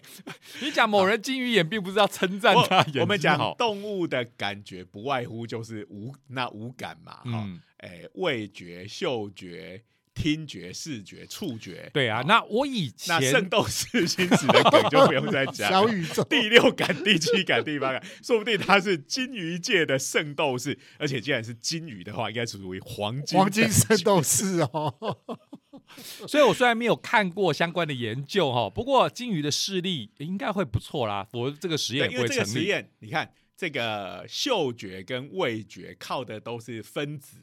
[0.62, 3.38] 你讲某人金鱼眼，并不是要称赞他眼睛我我们讲。
[3.60, 9.84] 动物的感觉，不外乎就是五那五感嘛，哈、嗯，哎、味觉、嗅觉、
[10.22, 11.90] 听觉、视觉、触觉。
[11.94, 12.22] 对啊。
[12.28, 15.70] 那我以前那圣斗士星矢的梗就不用再讲。
[15.72, 24.94] 小宇宙，第六感、第七感、第八感， 说不定他是金鱼界的圣斗士，而且既然是金鱼的话，应该是属于黄金黄金圣斗士哦，
[26.28, 32.60] 所以我虽然没有看过相关的研究哈，不过金鱼的视力应该会不错啦，我这个实验，也因为这个不会成立。
[32.60, 37.38] 实验，你看这个嗅觉跟味觉靠的都是分子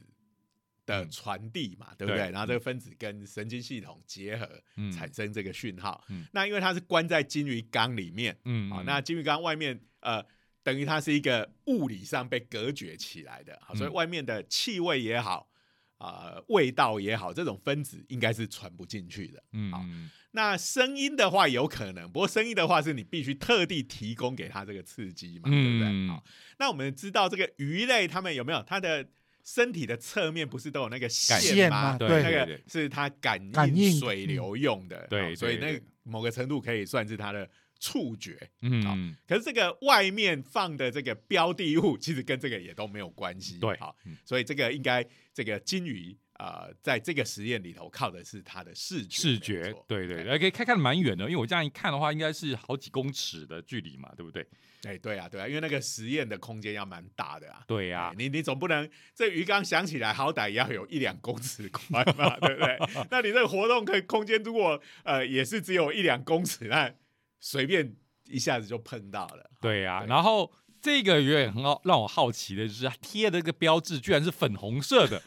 [0.87, 2.31] 的嗯传递嘛，对不对对？
[2.31, 6.03] 然后这个分子跟神经系统结合，嗯产生这个讯号。
[6.09, 10.25] 嗯那因为它是关在金鱼缸里面，嗯好、那金鱼缸外面呃，
[10.63, 15.51] 等于它是一个物理上被隔绝起来的，好，所以嗯外面的气味也好。
[15.99, 19.43] 啊、味道也好，这种分子应该是传不进去的。
[19.55, 25.89] 嗯好嗯，那声音的话有可能，不过声音的话是你必须特地提供给它这个刺激嘛，对不对？
[25.89, 26.23] 嗯好，
[26.59, 29.09] 那我们知道这个鱼类，它们有没有它的
[29.47, 31.93] 身体的侧面不是都有那个感线吗？
[31.93, 33.93] 嘛，对那个是它感感应。
[33.93, 38.37] 应水流用的，对所以那某个程度可以算是它的触觉。
[38.63, 43.59] 嗯，可是这个外面放的这个标的物，其实跟这个也都没有关系。
[43.61, 43.77] 对。
[43.79, 54.47] 好嗯，所以这个应该这个金鱼呃，在这个实验里头靠的是它的视觉，没视觉错，对对，对，可以看看得蛮远的，因为我这样一看的话，应该是好几公尺的距离嘛，对不对？
[54.85, 57.65] 哎，对啊，对啊，因为那个实验的空间要蛮大的啊。
[57.67, 62.79] 对呀、哎你你总不能这鱼缸想起来，好歹也要有一两公尺宽嘛， 对不对？
[63.11, 66.93] 那你这个活动可以空间如果呃也是只有一两公尺，那
[67.41, 67.97] 随便
[68.29, 69.51] 一下子就碰到了。
[69.61, 70.53] 对呀、对然后
[70.87, 75.21] 这个有点很好让我好奇的就是，它贴的这个标志居然是粉红色的。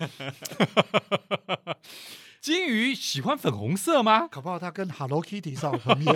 [2.39, 4.25] 金鱼喜欢粉红色吗？
[4.29, 6.13] 搞不好它跟 Hello Kitty 是好朋友。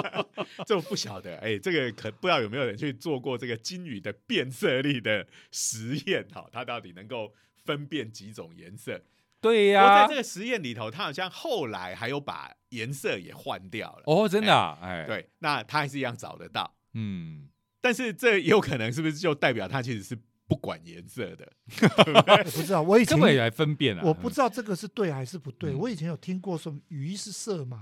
[0.64, 7.34] 这我不晓得，哎，这个可不知道有没有人去做过这个金鱼的变色力的实验哈，它到底能够
[7.66, 8.98] 分辨几种颜色？
[9.42, 14.02] 对呀、在这个实验里头，它好像后来还有把颜色也换掉了。
[14.06, 17.50] 哦，真的、啊，哎，，对，那它还是一样找得到，嗯，
[17.88, 20.14] 但是这也有可能是不是就代表他其实是
[20.46, 21.50] 不管颜色的？
[22.14, 25.72] 我不知道，我以前根本也来分辨啊，我不知道这个是对还是不对。
[25.72, 27.78] 嗯我以前有听过说鱼是色盲，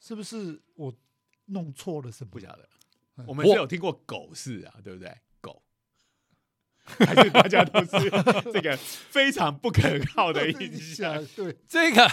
[0.00, 0.92] 是不是我
[1.44, 2.30] 弄错了什么？
[2.32, 2.68] 不晓得
[3.18, 5.16] 嗯，我们是有听过狗是啊，对不对？
[5.40, 5.62] 狗。
[6.84, 8.10] 还是大家都是
[8.52, 12.10] 这个非常不可靠的印象， 对，这个，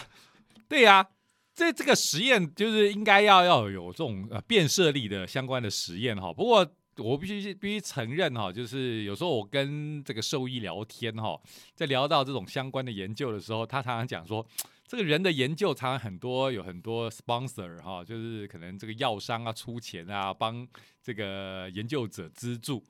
[0.70, 1.10] 对呀、
[1.56, 6.32] 这这个实验就是应该要要有这种呃变色力的相关的实验哈。
[6.32, 6.72] 不过
[7.02, 11.40] 我必须必须承认哈，就是有时候我跟这个兽医聊天哈，
[11.76, 14.46] 在聊到这种相关的研究的时候，他常常讲说，
[14.88, 20.68] 这个人的研究常常很多有很多 sponsor 哈，就是可能这个药商啊出钱啊，帮
[21.02, 22.84] 这个研究者资助。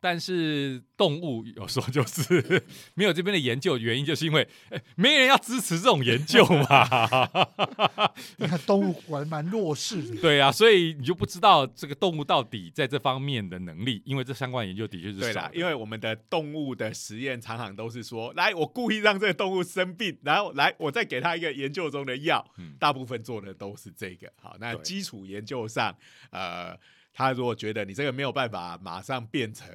[0.00, 2.62] 但是动物有时候就是
[2.94, 7.28] 没有这边的研究，原因就是因为、哎没人要支持这种研究嘛。
[8.38, 10.20] 你看动物果然蛮弱势的。
[10.20, 15.56] 对啊，所以你就不知道这个动物到底在这方面的能力，因为这相关研究的确是对啦，少的。
[15.56, 24.32] 因为我们的动物的实验常常都是说，来，我故意让这个动物生病，然后来，我再给它一个研究中的药，嗯大部分做的都是这个。
[24.40, 25.94] 好，那基础研究上，
[26.30, 26.76] 呃，
[27.16, 29.66] 他如果觉得你这个没有办法马上变成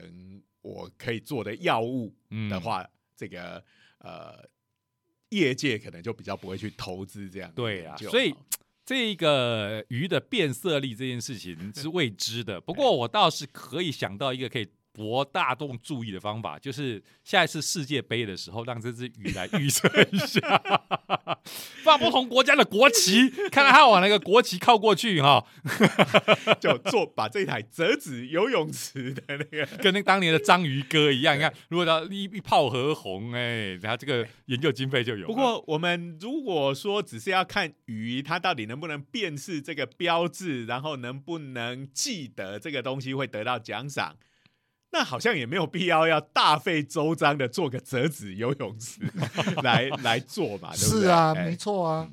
[0.62, 2.48] 我可以做的药物嗯。
[2.48, 3.64] 的话，这个
[3.98, 4.48] 呃，
[5.30, 8.32] 业界可能就比较不会去投资这样对啊，所以
[8.86, 12.62] 这个鱼的变色力这件事情是未知的。
[12.62, 20.40] 不过我倒是可以想到一个可以博大众注意的方法， 就是下一次世界杯的时候，让这只鱼来预测 一下，
[21.84, 25.46] 放不同国家的国旗，看看它往那个国旗靠过去哈，
[26.60, 31.36] 就做把这台折纸游泳池的那个跟那当年的章鱼哥一样。
[31.36, 35.28] 你看，如果它一一炮而红，哎，然后这个研究经费就有。
[35.28, 44.16] 不过，我们如果说只是要看鱼，它到底能不能辨识这个标志，然后能不能记得这个东西会得到奖赏，
[44.92, 49.02] 那好像也没有必要要大费周章的做个折纸游泳池
[49.64, 51.02] 来来做嘛，对不对？
[51.02, 52.10] 是啊，哎没错啊。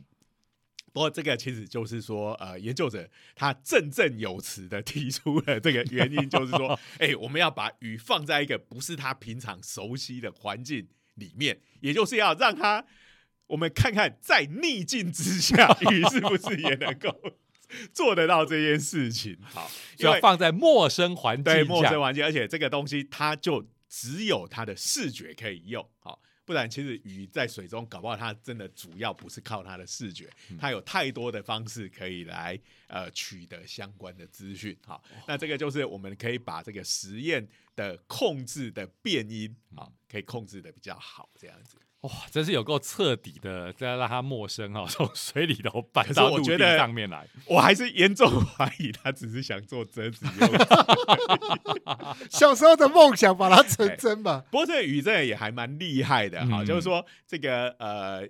[0.90, 12.84] 不过这个其实就是说，呃，研究者他振振有词的提出了这个原因，就是说， 哎、我们要把鱼放在一个不是他平常熟悉的环境里面，也就是要让他，
[13.48, 17.14] 我们看看在逆境之下，鱼是不是也能够
[17.92, 19.36] 做得到这件事情。
[19.42, 30.28] 好，就要放在陌生环境对陌下生环境，而且这个东西它就只有它的视觉可以用，好，不然其实鱼在水中搞不好它真的主要不是靠它的视觉，
[30.58, 41.76] 它有太多的方式可以来呃取得相关的资讯，好，那这个就是我们可以把这个实验的控制的变音，啊，可以控制的比较好，这样子。
[42.02, 47.26] 哇，真是有够彻底的，再让他陌生哈、 从水里头搬到陆地我觉得上面来。
[47.46, 50.54] 我还是严重怀疑他只是想做折纸游戏
[52.30, 54.44] 小时候的梦想把它成真吧。
[54.50, 58.28] 不过这个鱼真的也还蛮厉害的哈，嗯就是说这个呃。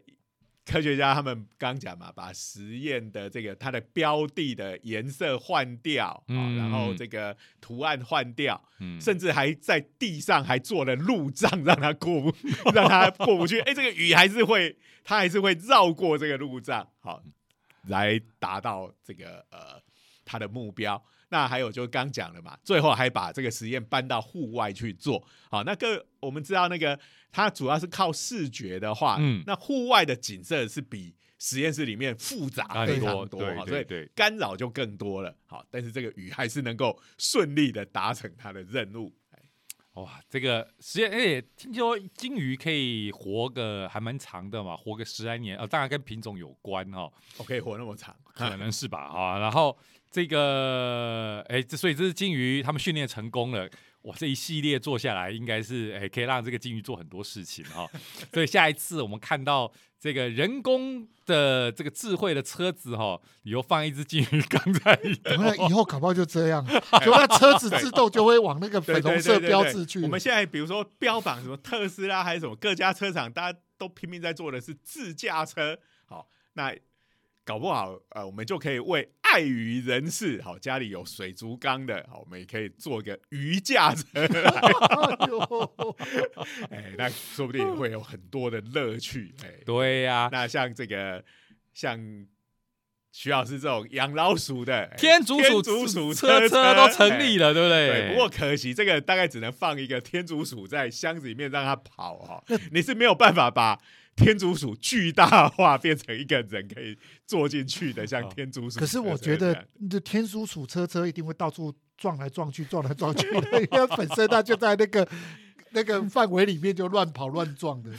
[0.71, 12.33] 科学家他们刚讲嘛， 把实验的这个它的标的的颜色换掉，啊、嗯然后这个图案换掉，嗯，甚至还在地上还做了路障，让它过不，
[12.75, 13.61] 让它过不去。
[13.61, 17.23] 哎，这个雨还是会，它还是会绕过这个路障，好，
[17.89, 19.81] 来达到这个呃
[20.25, 21.03] 它的目标。
[21.31, 25.23] 那还有就刚讲了嘛，最后还把这个实验搬到户外去做。
[25.51, 26.99] 好，那个我们知道那个
[27.31, 35.35] 它主要是靠视觉的话，嗯那户外的景色是比实验室里面复杂很非常多所以干扰就更多了。
[35.47, 39.13] 好，但是这个鱼还是能够顺利的达成它的任务。
[39.31, 39.39] 哎
[39.95, 49.77] 哇，这个实验，而且听说金鱼可以活个还蛮长的嘛，活个十来年，呃，当然跟品种有关哈、我可以活那么长， 可能是吧哈、然后
[50.11, 53.69] 这个，哎，这所以这是金鱼他们训练成功了。
[54.03, 57.89] 哇，这一系列做下来，应该是哎，可以让这个金鱼做很多事情哈、
[58.33, 66.65] 所以下一次我们看到这个人工的这个智慧的车子哈、以后放一只金鱼缸在里 头，那以后搞不好就这样，
[67.05, 70.01] 就那车子自动就会往那个粉红色标志去。
[70.03, 75.77] 我们现在比如说标榜什么特斯拉还是什么各家车厂，大家都拼命在做的是自驾车。
[76.07, 76.75] 好，那
[77.45, 84.29] 搞不好呃，我们就可以为爱鱼人士，好家里有水族缸的，好，我们也可以做个鱼架车来，
[86.71, 89.35] 哎那说不定也会有很多的乐趣。
[89.43, 91.23] 哎，对呀、那像这个
[91.75, 91.99] 像
[93.13, 97.49] 徐老师这种养老鼠的哎天竺鼠、天竺鼠车车车都成立了。
[97.49, 97.89] 了，对不对？
[97.89, 103.79] 对，不过可惜这个大概只能放一个天竺鼠在箱子里面让它跑哈、你是没有办法把
[104.19, 108.81] 天竺鼠巨大化，变成一个人可以坐进去的，像哦天竺鼠。
[108.81, 115.09] 可是我觉得这天竺鼠车车一定会到处撞来撞去，撞来撞去的，因为本身它就在那个
[115.71, 117.91] 那个范围里面就乱跑乱撞的。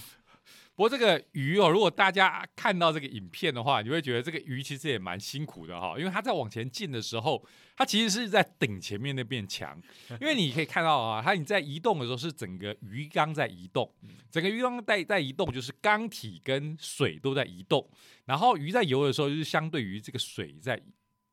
[0.80, 9.78] 不过这个鱼哦，如果大家看到这个影片的话，你会觉得这个鱼其实也蛮辛苦的哈，因为它在往前进的时候，它其实是在顶前面那面墙，
[10.22, 13.94] 因为你可以看到啊，它你在移动的时候是整个鱼缸在移动，
[14.32, 17.86] 整个鱼缸在在移动，就是缸体跟水都在移动，
[18.24, 20.82] 然后鱼在游的时候就是相对于这个水在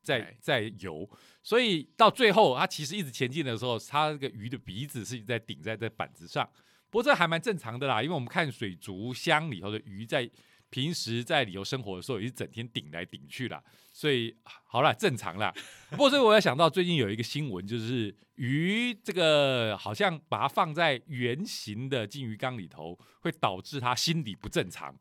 [0.03, 1.09] 在在游，
[1.41, 6.45] 所以到最后它其实一直前进的时候，它这个鱼的鼻子是在顶在这板子上。
[6.89, 10.29] 不过这还蛮正常的啦，因为我们看水族箱里头的鱼在
[10.69, 13.63] 平时在里头生活的时候，也是整天顶来顶去啦，
[13.93, 15.53] 所以好啦，正常啦。
[15.91, 24.95] 不过这个我也想到最近有一个新闻，就是鱼这个好像把它放在圆形的金鱼缸里头，会导致它心理不正常。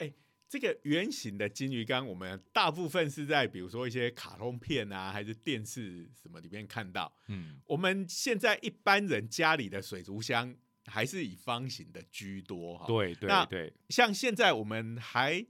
[0.49, 7.12] 这个圆形的金鱼缸，我们大部分是在比如说一些卡通片啊，还是电视什么里面看到。
[7.26, 10.55] 嗯，我们现在一般人家里的水族箱
[10.87, 15.45] 还是以方形的居多哈。，对对对，像现在我们还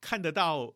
[0.00, 0.74] 看得到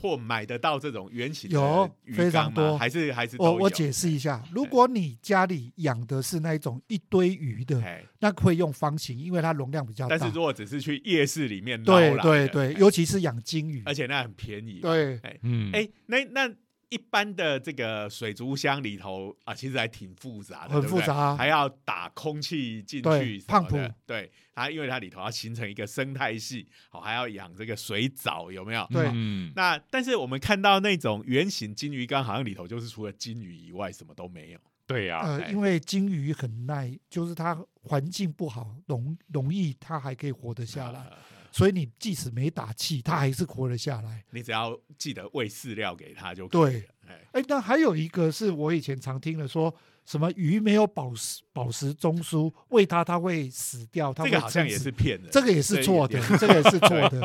[0.00, 2.70] 或买得到这种圆形的有鱼非常缸吗？
[2.70, 7.82] 多还是还是我我解释一下，如果你家里养的是那一种一堆鱼的，
[8.18, 10.16] 那可以用方形，因为它容量比较大。
[10.16, 16.54] 但是如果只是去夜市里面捞对来的对对，哎尤其是养金鱼，而且那很便宜。，对嗯，哎，那那
[16.92, 23.94] 一般的这个水族箱里头啊，其实还挺复杂的，很复杂啊还要打空气进去什么胖的浦。
[24.04, 28.86] 对，它因为它里头要形成一个生态系，好，还要养这个水藻，有没有？
[28.90, 34.60] 对嗯，那但是我们看到那种圆形金鱼缸，好像里头就是除了金鱼以外什么都没有。
[34.86, 41.16] 对呀、呃，哎因为金鱼很耐，就是它环境不好，容容易它还可以活得下来，呃
[41.52, 44.24] 所以你即使没打气，它还是活了下来。
[44.30, 46.82] 你只要记得喂饲料给它就可以了。
[47.06, 49.72] 哎，哎，那还有一个是我以前常听的说，
[50.06, 57.20] 什么鱼没有饱食饱食中枢，喂它它会死掉，它会这个好像也是骗人，这个也是错的这，这个也是错的，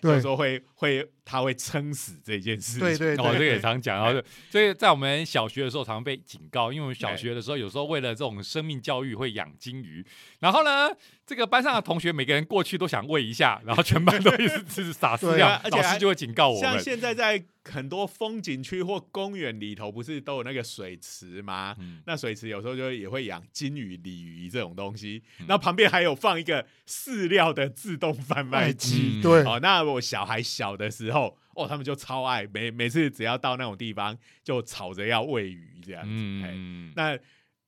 [0.00, 2.80] 对有对时候会会它会撑死这件事情。
[2.80, 6.98] 对对哦，这个也，常讲，然后这个在我们小学的时候常被警告，因为我们哎。
[6.98, 10.04] 小学的时候有时候为了这种生命教育会养金鱼，
[10.42, 10.90] 然后呢，
[11.24, 16.82] 这个班上的同学每个人过去都想喂一下，然后全班都一直吃撒 饲料老师就会警告我像们。
[16.82, 21.76] 现在在很多风景区或公园里头，不是都有那个水池吗？
[21.78, 29.20] 嗯，那水池有时候就也会养金鱼、鲤鱼这种东西，嗯那旁边还有放一个饲料的自动贩卖卖机。
[29.20, 36.92] 嗯对，哦，那我小孩小的时候，哦，他们就超爱，每每次只要到那种地方，就吵着要喂鱼这样子。
[36.96, 37.16] 那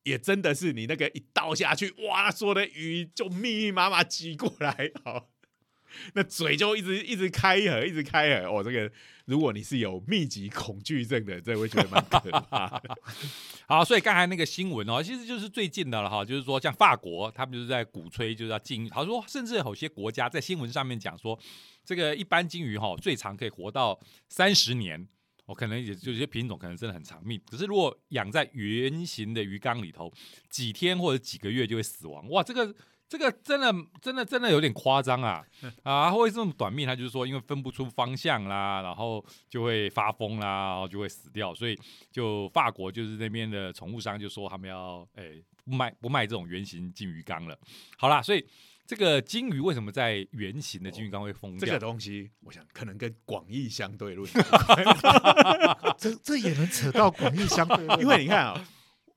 [0.05, 5.31] 也真的是你那个一倒下去，哇，所有的鱼就密密麻麻挤过来，好，
[6.15, 8.49] 那嘴就一直一直开合，一直开合。
[8.49, 8.91] 哦，这个
[9.25, 12.83] 如果你是有密集恐惧症的，这会觉得蛮可怕。
[13.67, 21.39] 好，所以刚才那个新闻哦，其实就是最近的了哈，就是说像法国，他们就是在鼓吹就是要禁，他说甚至有些国家在新闻上面讲说，
[21.83, 23.99] 这个一般金鱼哈最长可以活到
[24.29, 25.09] 三十年。
[25.47, 30.12] 哦，可能也就有些品种可能真的很长命，可是如果养在圆形的鱼缸里头，
[30.49, 32.26] 几天或者几个月就会死亡。
[32.30, 32.74] 哇，这个
[33.07, 35.45] 这个真的真的真的有点夸张啊！
[35.84, 41.78] 啊，会这么短命，他就是说因为分不出方向啦，然后就会发疯啦，然后就会死掉，所以
[42.11, 47.59] 就法国就是那边的宠物商就说他们要诶、不卖不卖这种圆形金鱼缸了。
[47.99, 48.45] 好啦，所以
[48.87, 51.66] 这个金鱼为什么在圆形的金鱼缸会疯掉？
[51.66, 54.28] 这个东西，我想可能跟广义相对论
[55.99, 58.68] 这这也能扯到广义相对论，因为你看啊、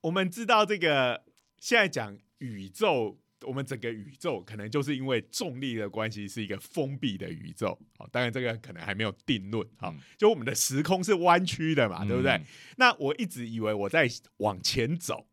[0.01, 1.23] 我们知道这个
[1.59, 3.19] 现在讲宇宙。
[3.45, 7.77] 我们整个宇宙可能就是因为重力的关系，是一个封闭的宇宙。
[7.95, 9.63] 好，当然这个可能还没有定论。
[9.77, 12.45] 好嗯，就我们的时空是弯曲的嘛，对不对嗯？
[12.77, 15.27] 那我一直以为我在往前走，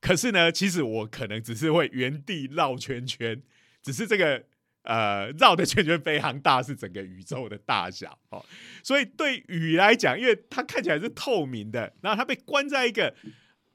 [0.00, 3.42] 可是呢，其实我可能只是会原地绕圈圈，
[3.82, 4.44] 只是这个
[4.82, 8.44] 呃绕的圈圈非常大，是整个宇宙的大小哦。
[8.82, 13.14] 所以对雨来讲，因为它看起来是透明的，然后它被关在一个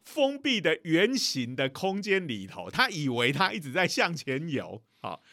[0.05, 5.23] 封闭的圆形的空间里头，他以为他一直在向前游，好、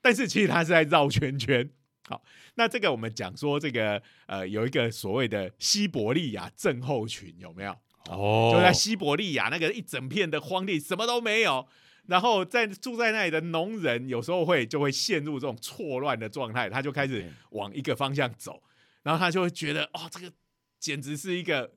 [0.00, 1.70] 但是其实他是在绕圈圈。
[2.08, 2.22] 好，
[2.54, 7.76] 那这个我们讲说这个呃有一个所谓的西伯利亚症候群有没有？
[8.08, 11.66] 哦就在西伯利亚那个一整片的荒地，什么都没有。
[12.06, 18.62] 然后在住在那里的农人，有时候会就会陷入这种错乱的状态，他就开始嗯往一个方向走，
[19.02, 20.32] 然后他就会觉得，哦，这个
[20.78, 21.72] 简直是一个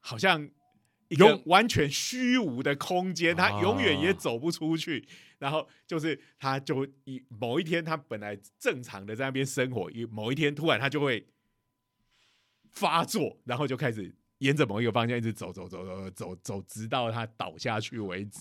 [0.00, 0.48] 好像
[1.08, 5.06] 一个完全虚无的空间，他永远也啊走不出去。
[5.38, 11.28] 然后就是他就一某一天，他本来正常的在那边生活，一某一天突然他就会
[12.70, 18.40] 发作，然后就开始沿着某一个方向一直走走走走走走，直到他倒下去为止。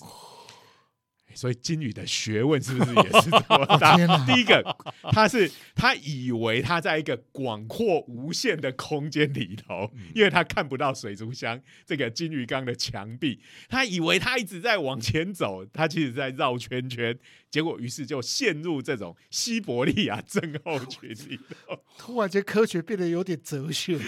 [1.33, 3.97] 所以金鱼的学问是不是也是这么 大？
[4.25, 4.63] 第一个，
[5.11, 17.15] 他是他以为他在一个广阔无限的空间里头， 因为他看不到水族箱这个金鱼缸的墙壁，他以为他一直在往前走，他其实在绕圈圈，
[17.51, 21.37] 结果于是就陷入这种西伯利亚症候群里
[21.67, 21.77] 头。
[21.99, 23.99] 突然间科学变得有点哲学。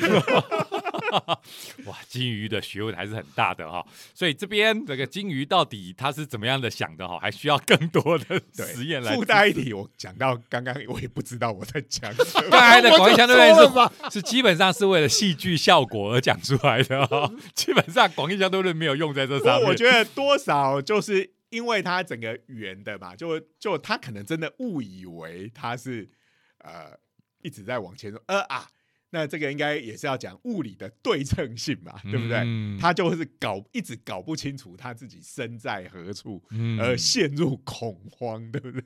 [1.86, 12.50] 哇，金鱼的学问还是很大的哈，所以这边这个金鱼到底它是怎么样的想的哈，还需要更多的，实验来附带一提，我讲到刚刚我也不知道我在讲什么。
[12.52, 13.72] 刚才的广义相对论
[14.10, 19.64] 是是基本上是为了戏剧效果而讲出来的哦， 基本上广义相对论没有用在这上面。
[19.64, 26.10] 我我觉得多少就是因为它整个圆的嘛，就就他可能真的误以为他是
[26.60, 26.98] 呃
[27.42, 28.68] 一直在往前走，呃啊，
[29.12, 32.38] 那这个应该也是要讲物理的对称性嘛，对不对？
[32.46, 38.84] 嗯他就是搞一直搞不清楚他自己身在何处，嗯而陷入恐慌，对不对？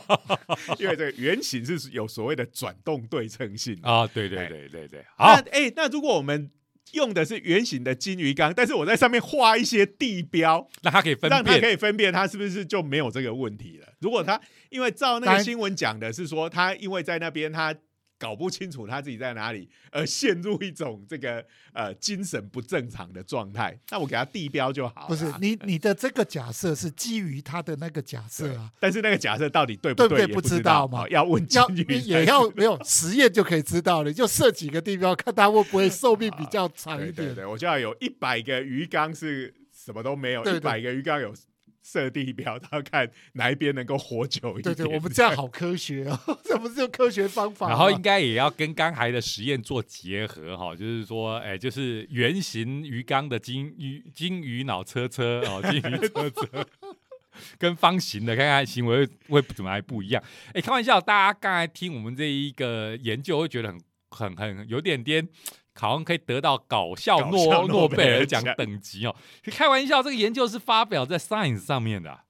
[0.78, 6.50] 因为这个圆形是有所谓的转动对称性的啊，对对对对对，那好，哎、那如果我们
[6.92, 13.88] 用的是圆形的金鱼缸，但是我在上面画一些地标，那它可以分让它可辨，以分辨它是不是就没有这个问题了。
[14.00, 14.40] 如果他
[14.70, 17.74] 因为照那个新闻讲的是说，他因为在那边他
[18.18, 25.06] 搞不清楚他自己在哪里，而陷入一种这个呃精神不正常的状态，那我给他地标就好。
[25.06, 30.26] 不是你 你的这个假设是基于他的那个假设啊，但是那个假设到底对不也对？
[30.28, 30.86] 不知道。
[30.86, 31.02] 嘛。
[31.02, 37.14] 哦要问金要也要没有实验就可以知道了，就设几个地标，看他会不会寿命比较长一点。
[37.14, 41.32] 对对对，我就要有一百个鱼缸是什么都没有，一百个鱼缸有
[41.86, 44.74] 设地表，他要看哪一边能够活久一点。
[44.74, 47.68] 对对，我们这样好科学哦， 这不是用科学方法？
[47.68, 56.66] 然后应该也要跟刚才的实验做结合哈，就是说，哎，就是圆形鱼缸的金鱼金鱼脑车车哦， 金鱼车车。
[57.58, 60.22] 跟方形的看看行为会怎么还不一样？
[60.54, 63.78] 哎，开玩笑，大家刚才听我们这一个研究会觉得很
[64.08, 65.28] 很很有点点，
[65.78, 69.14] 好像可以得到搞笑搞诺笑诺贝尔奖等级哦。
[69.44, 72.24] 开玩笑，这个研究是发表在 Science 上面的啊、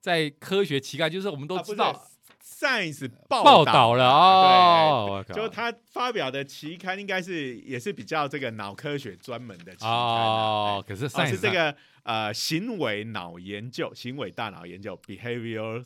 [0.00, 2.08] 在科学期刊，就是我们都知道。
[2.42, 3.94] Science 报报道。
[3.94, 15.84] 了哦，就他发表的期刊应该是也是比较这个脑科学专门的期刊可是哦 Science 是这个呃行为脑研究、行为大脑研究 （behavior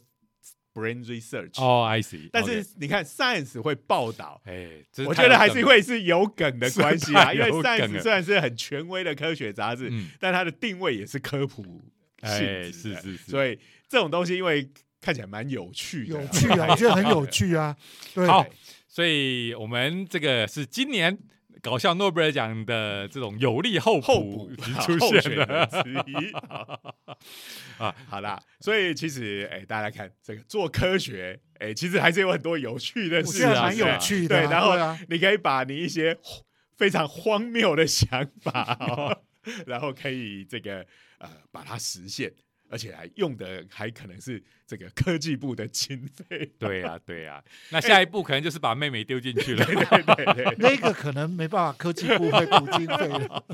[0.79, 1.61] brain research）。
[1.61, 11.83] 哦，I see，但是你看 Science 会报道，哎，这我觉得还是会是有梗的关系啊，因为 Science 了虽然是很权威的科学杂志，嗯，但它的定位也是科普性
[12.21, 13.59] 哎，质的，是是是，所以
[13.89, 14.71] 这种东西因为
[15.01, 17.77] 看起来蛮有趣的，有趣啊， 我觉得很有趣啊。
[18.15, 18.45] 对，好，
[18.87, 21.17] 所以我们这个是今年
[21.63, 25.69] 搞笑诺贝尔奖的这种有力候候补补已经候出现选人了。
[27.79, 34.41] 啊，好啦， 所以其实哎、大家看这个做科学，哎、其实还是有很多有趣的事啊，蛮有趣的啊。
[34.43, 34.75] 对，然后
[35.09, 36.19] 你可以把你一些
[36.77, 39.23] 非常荒谬的想法、哦，
[39.67, 40.85] 然后可以这个
[41.19, 42.33] 呃把它实现，
[42.69, 46.51] 而且还用的还可能是这个科技部的经费。
[46.59, 49.65] 对呀，对呀，那下一步可能就是把妹妹丢进去了。
[49.65, 53.45] 对对对，那个可能没办法，科技部会补经费的，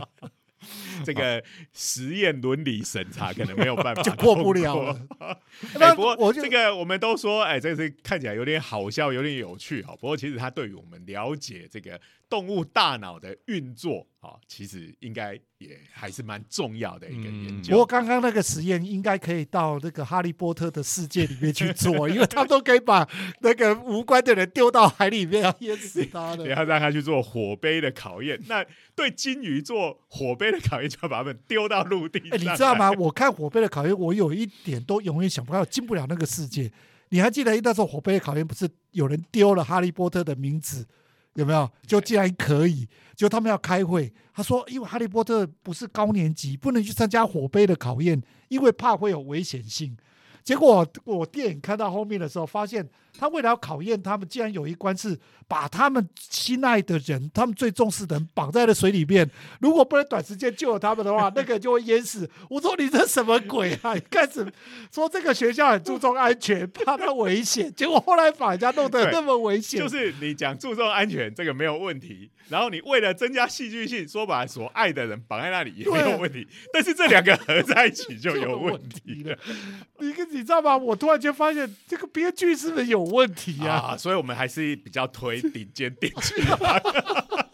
[1.04, 1.42] 这个
[1.72, 5.00] 实验伦理审查可能没有办法 就过不了了。
[5.20, 5.36] 哎、
[5.74, 9.92] 那不过我就这个我们都说，哎，这个是看起来有点好笑，有点有趣哈。
[9.92, 12.00] 不过其实它对于我们了解这个
[12.34, 17.70] 动物大脑的运作啊，其实应该也还是蛮重要的一个研嗯究。
[17.70, 23.08] 不过刚刚那个实验应该可以到那个哈利波特的世界里面去做， 因为他们都可以把
[23.42, 26.50] 那个无关的人丢到海里面要淹死他 你的。
[26.50, 28.66] 要让他去做火杯的考验，那
[28.96, 32.20] 对金鱼做火杯的考验，就要把他们丢到陆地。
[32.32, 32.74] 你知道？
[32.74, 32.90] 吗？
[32.92, 36.72] 我看火杯的考验，我有一点都永远想不到，进不了那个世界。
[37.10, 40.84] 你还记得那时候火杯的考验不是有人丢了哈利波特的名字，
[41.34, 41.70] 有没有？
[41.86, 49.96] 就既然可以，就他们要开会，他说因为哈利波特不是高年级，不能去参加火杯的考验，因为怕会有危险性。
[50.44, 52.86] 结果我电影看到后面的时候，发现
[53.18, 55.18] 他为了要考验他们，竟然有一关是
[55.48, 59.28] 把他们心爱的人、他们最重视的人绑在了水里面。
[59.60, 62.28] 如果不能短时间救了他们的话，那个就会淹死。
[62.50, 63.94] 我说你这什么鬼啊？
[63.94, 64.46] 你开始
[64.92, 69.80] 说这个学校很注重安全，怕他危险，结果后来把人家弄得那么危险。
[69.80, 72.30] 就是你讲注重安全，这个没有问题。
[72.48, 76.46] 然后你为了增加戏剧性，说把所爱的人绑在那里也没有问题。
[76.72, 79.38] 但是这两个合在一起就有问题了
[80.00, 80.76] 你你知道吗？
[80.76, 83.94] 我突然间发现这个编剧是不是有问题啊？
[83.94, 83.96] 啊！
[83.96, 86.34] 所以我们还是比较推顶尖电锯。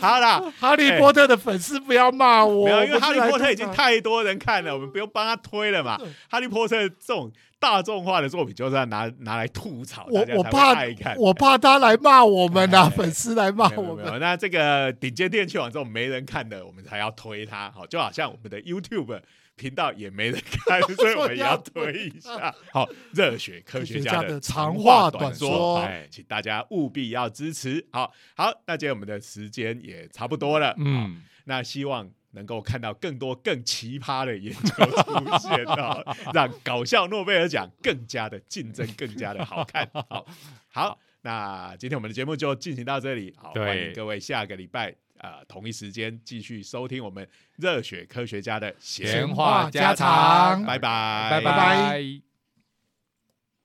[0.00, 6.00] 好啦，哈利波特的粉丝不要骂我，没有，因为哈利波特已经太多人看了，我们不用帮他推了嘛。
[6.28, 10.76] 哈利波特这种大众化的作品，就是要拿拿来吐槽，我我怕。
[11.16, 14.18] 我怕他来骂我们呐、哎粉丝来骂 我们。
[14.20, 17.70] 那这个顶尖电器网这种没人看的，我们才要推它。
[17.70, 19.20] 好，就好像我们的 YouTube
[19.58, 22.54] 频道也没人看， 所以我们也要推一下。
[22.72, 27.84] 好，热血科学家的长话短说，哎请大家务必要支持。
[27.90, 30.74] 好好，那今天我们的时间也差不多了。
[30.78, 32.10] 嗯，嗯，那希望。
[32.32, 35.98] 能够看到更多更奇葩的研究出现啊，
[36.34, 39.88] 让搞笑诺贝尔奖更加的竞争更加的好看。
[39.94, 40.26] 好，
[40.68, 43.34] 好，那今天我们的节目就进行到这里。
[43.38, 50.64] 好，对欢迎各位下个礼拜呃同一时间继续收听我们热血科学家的闲话家常。
[50.64, 51.40] 拜拜，拜。
[51.40, 52.27] 拜拜。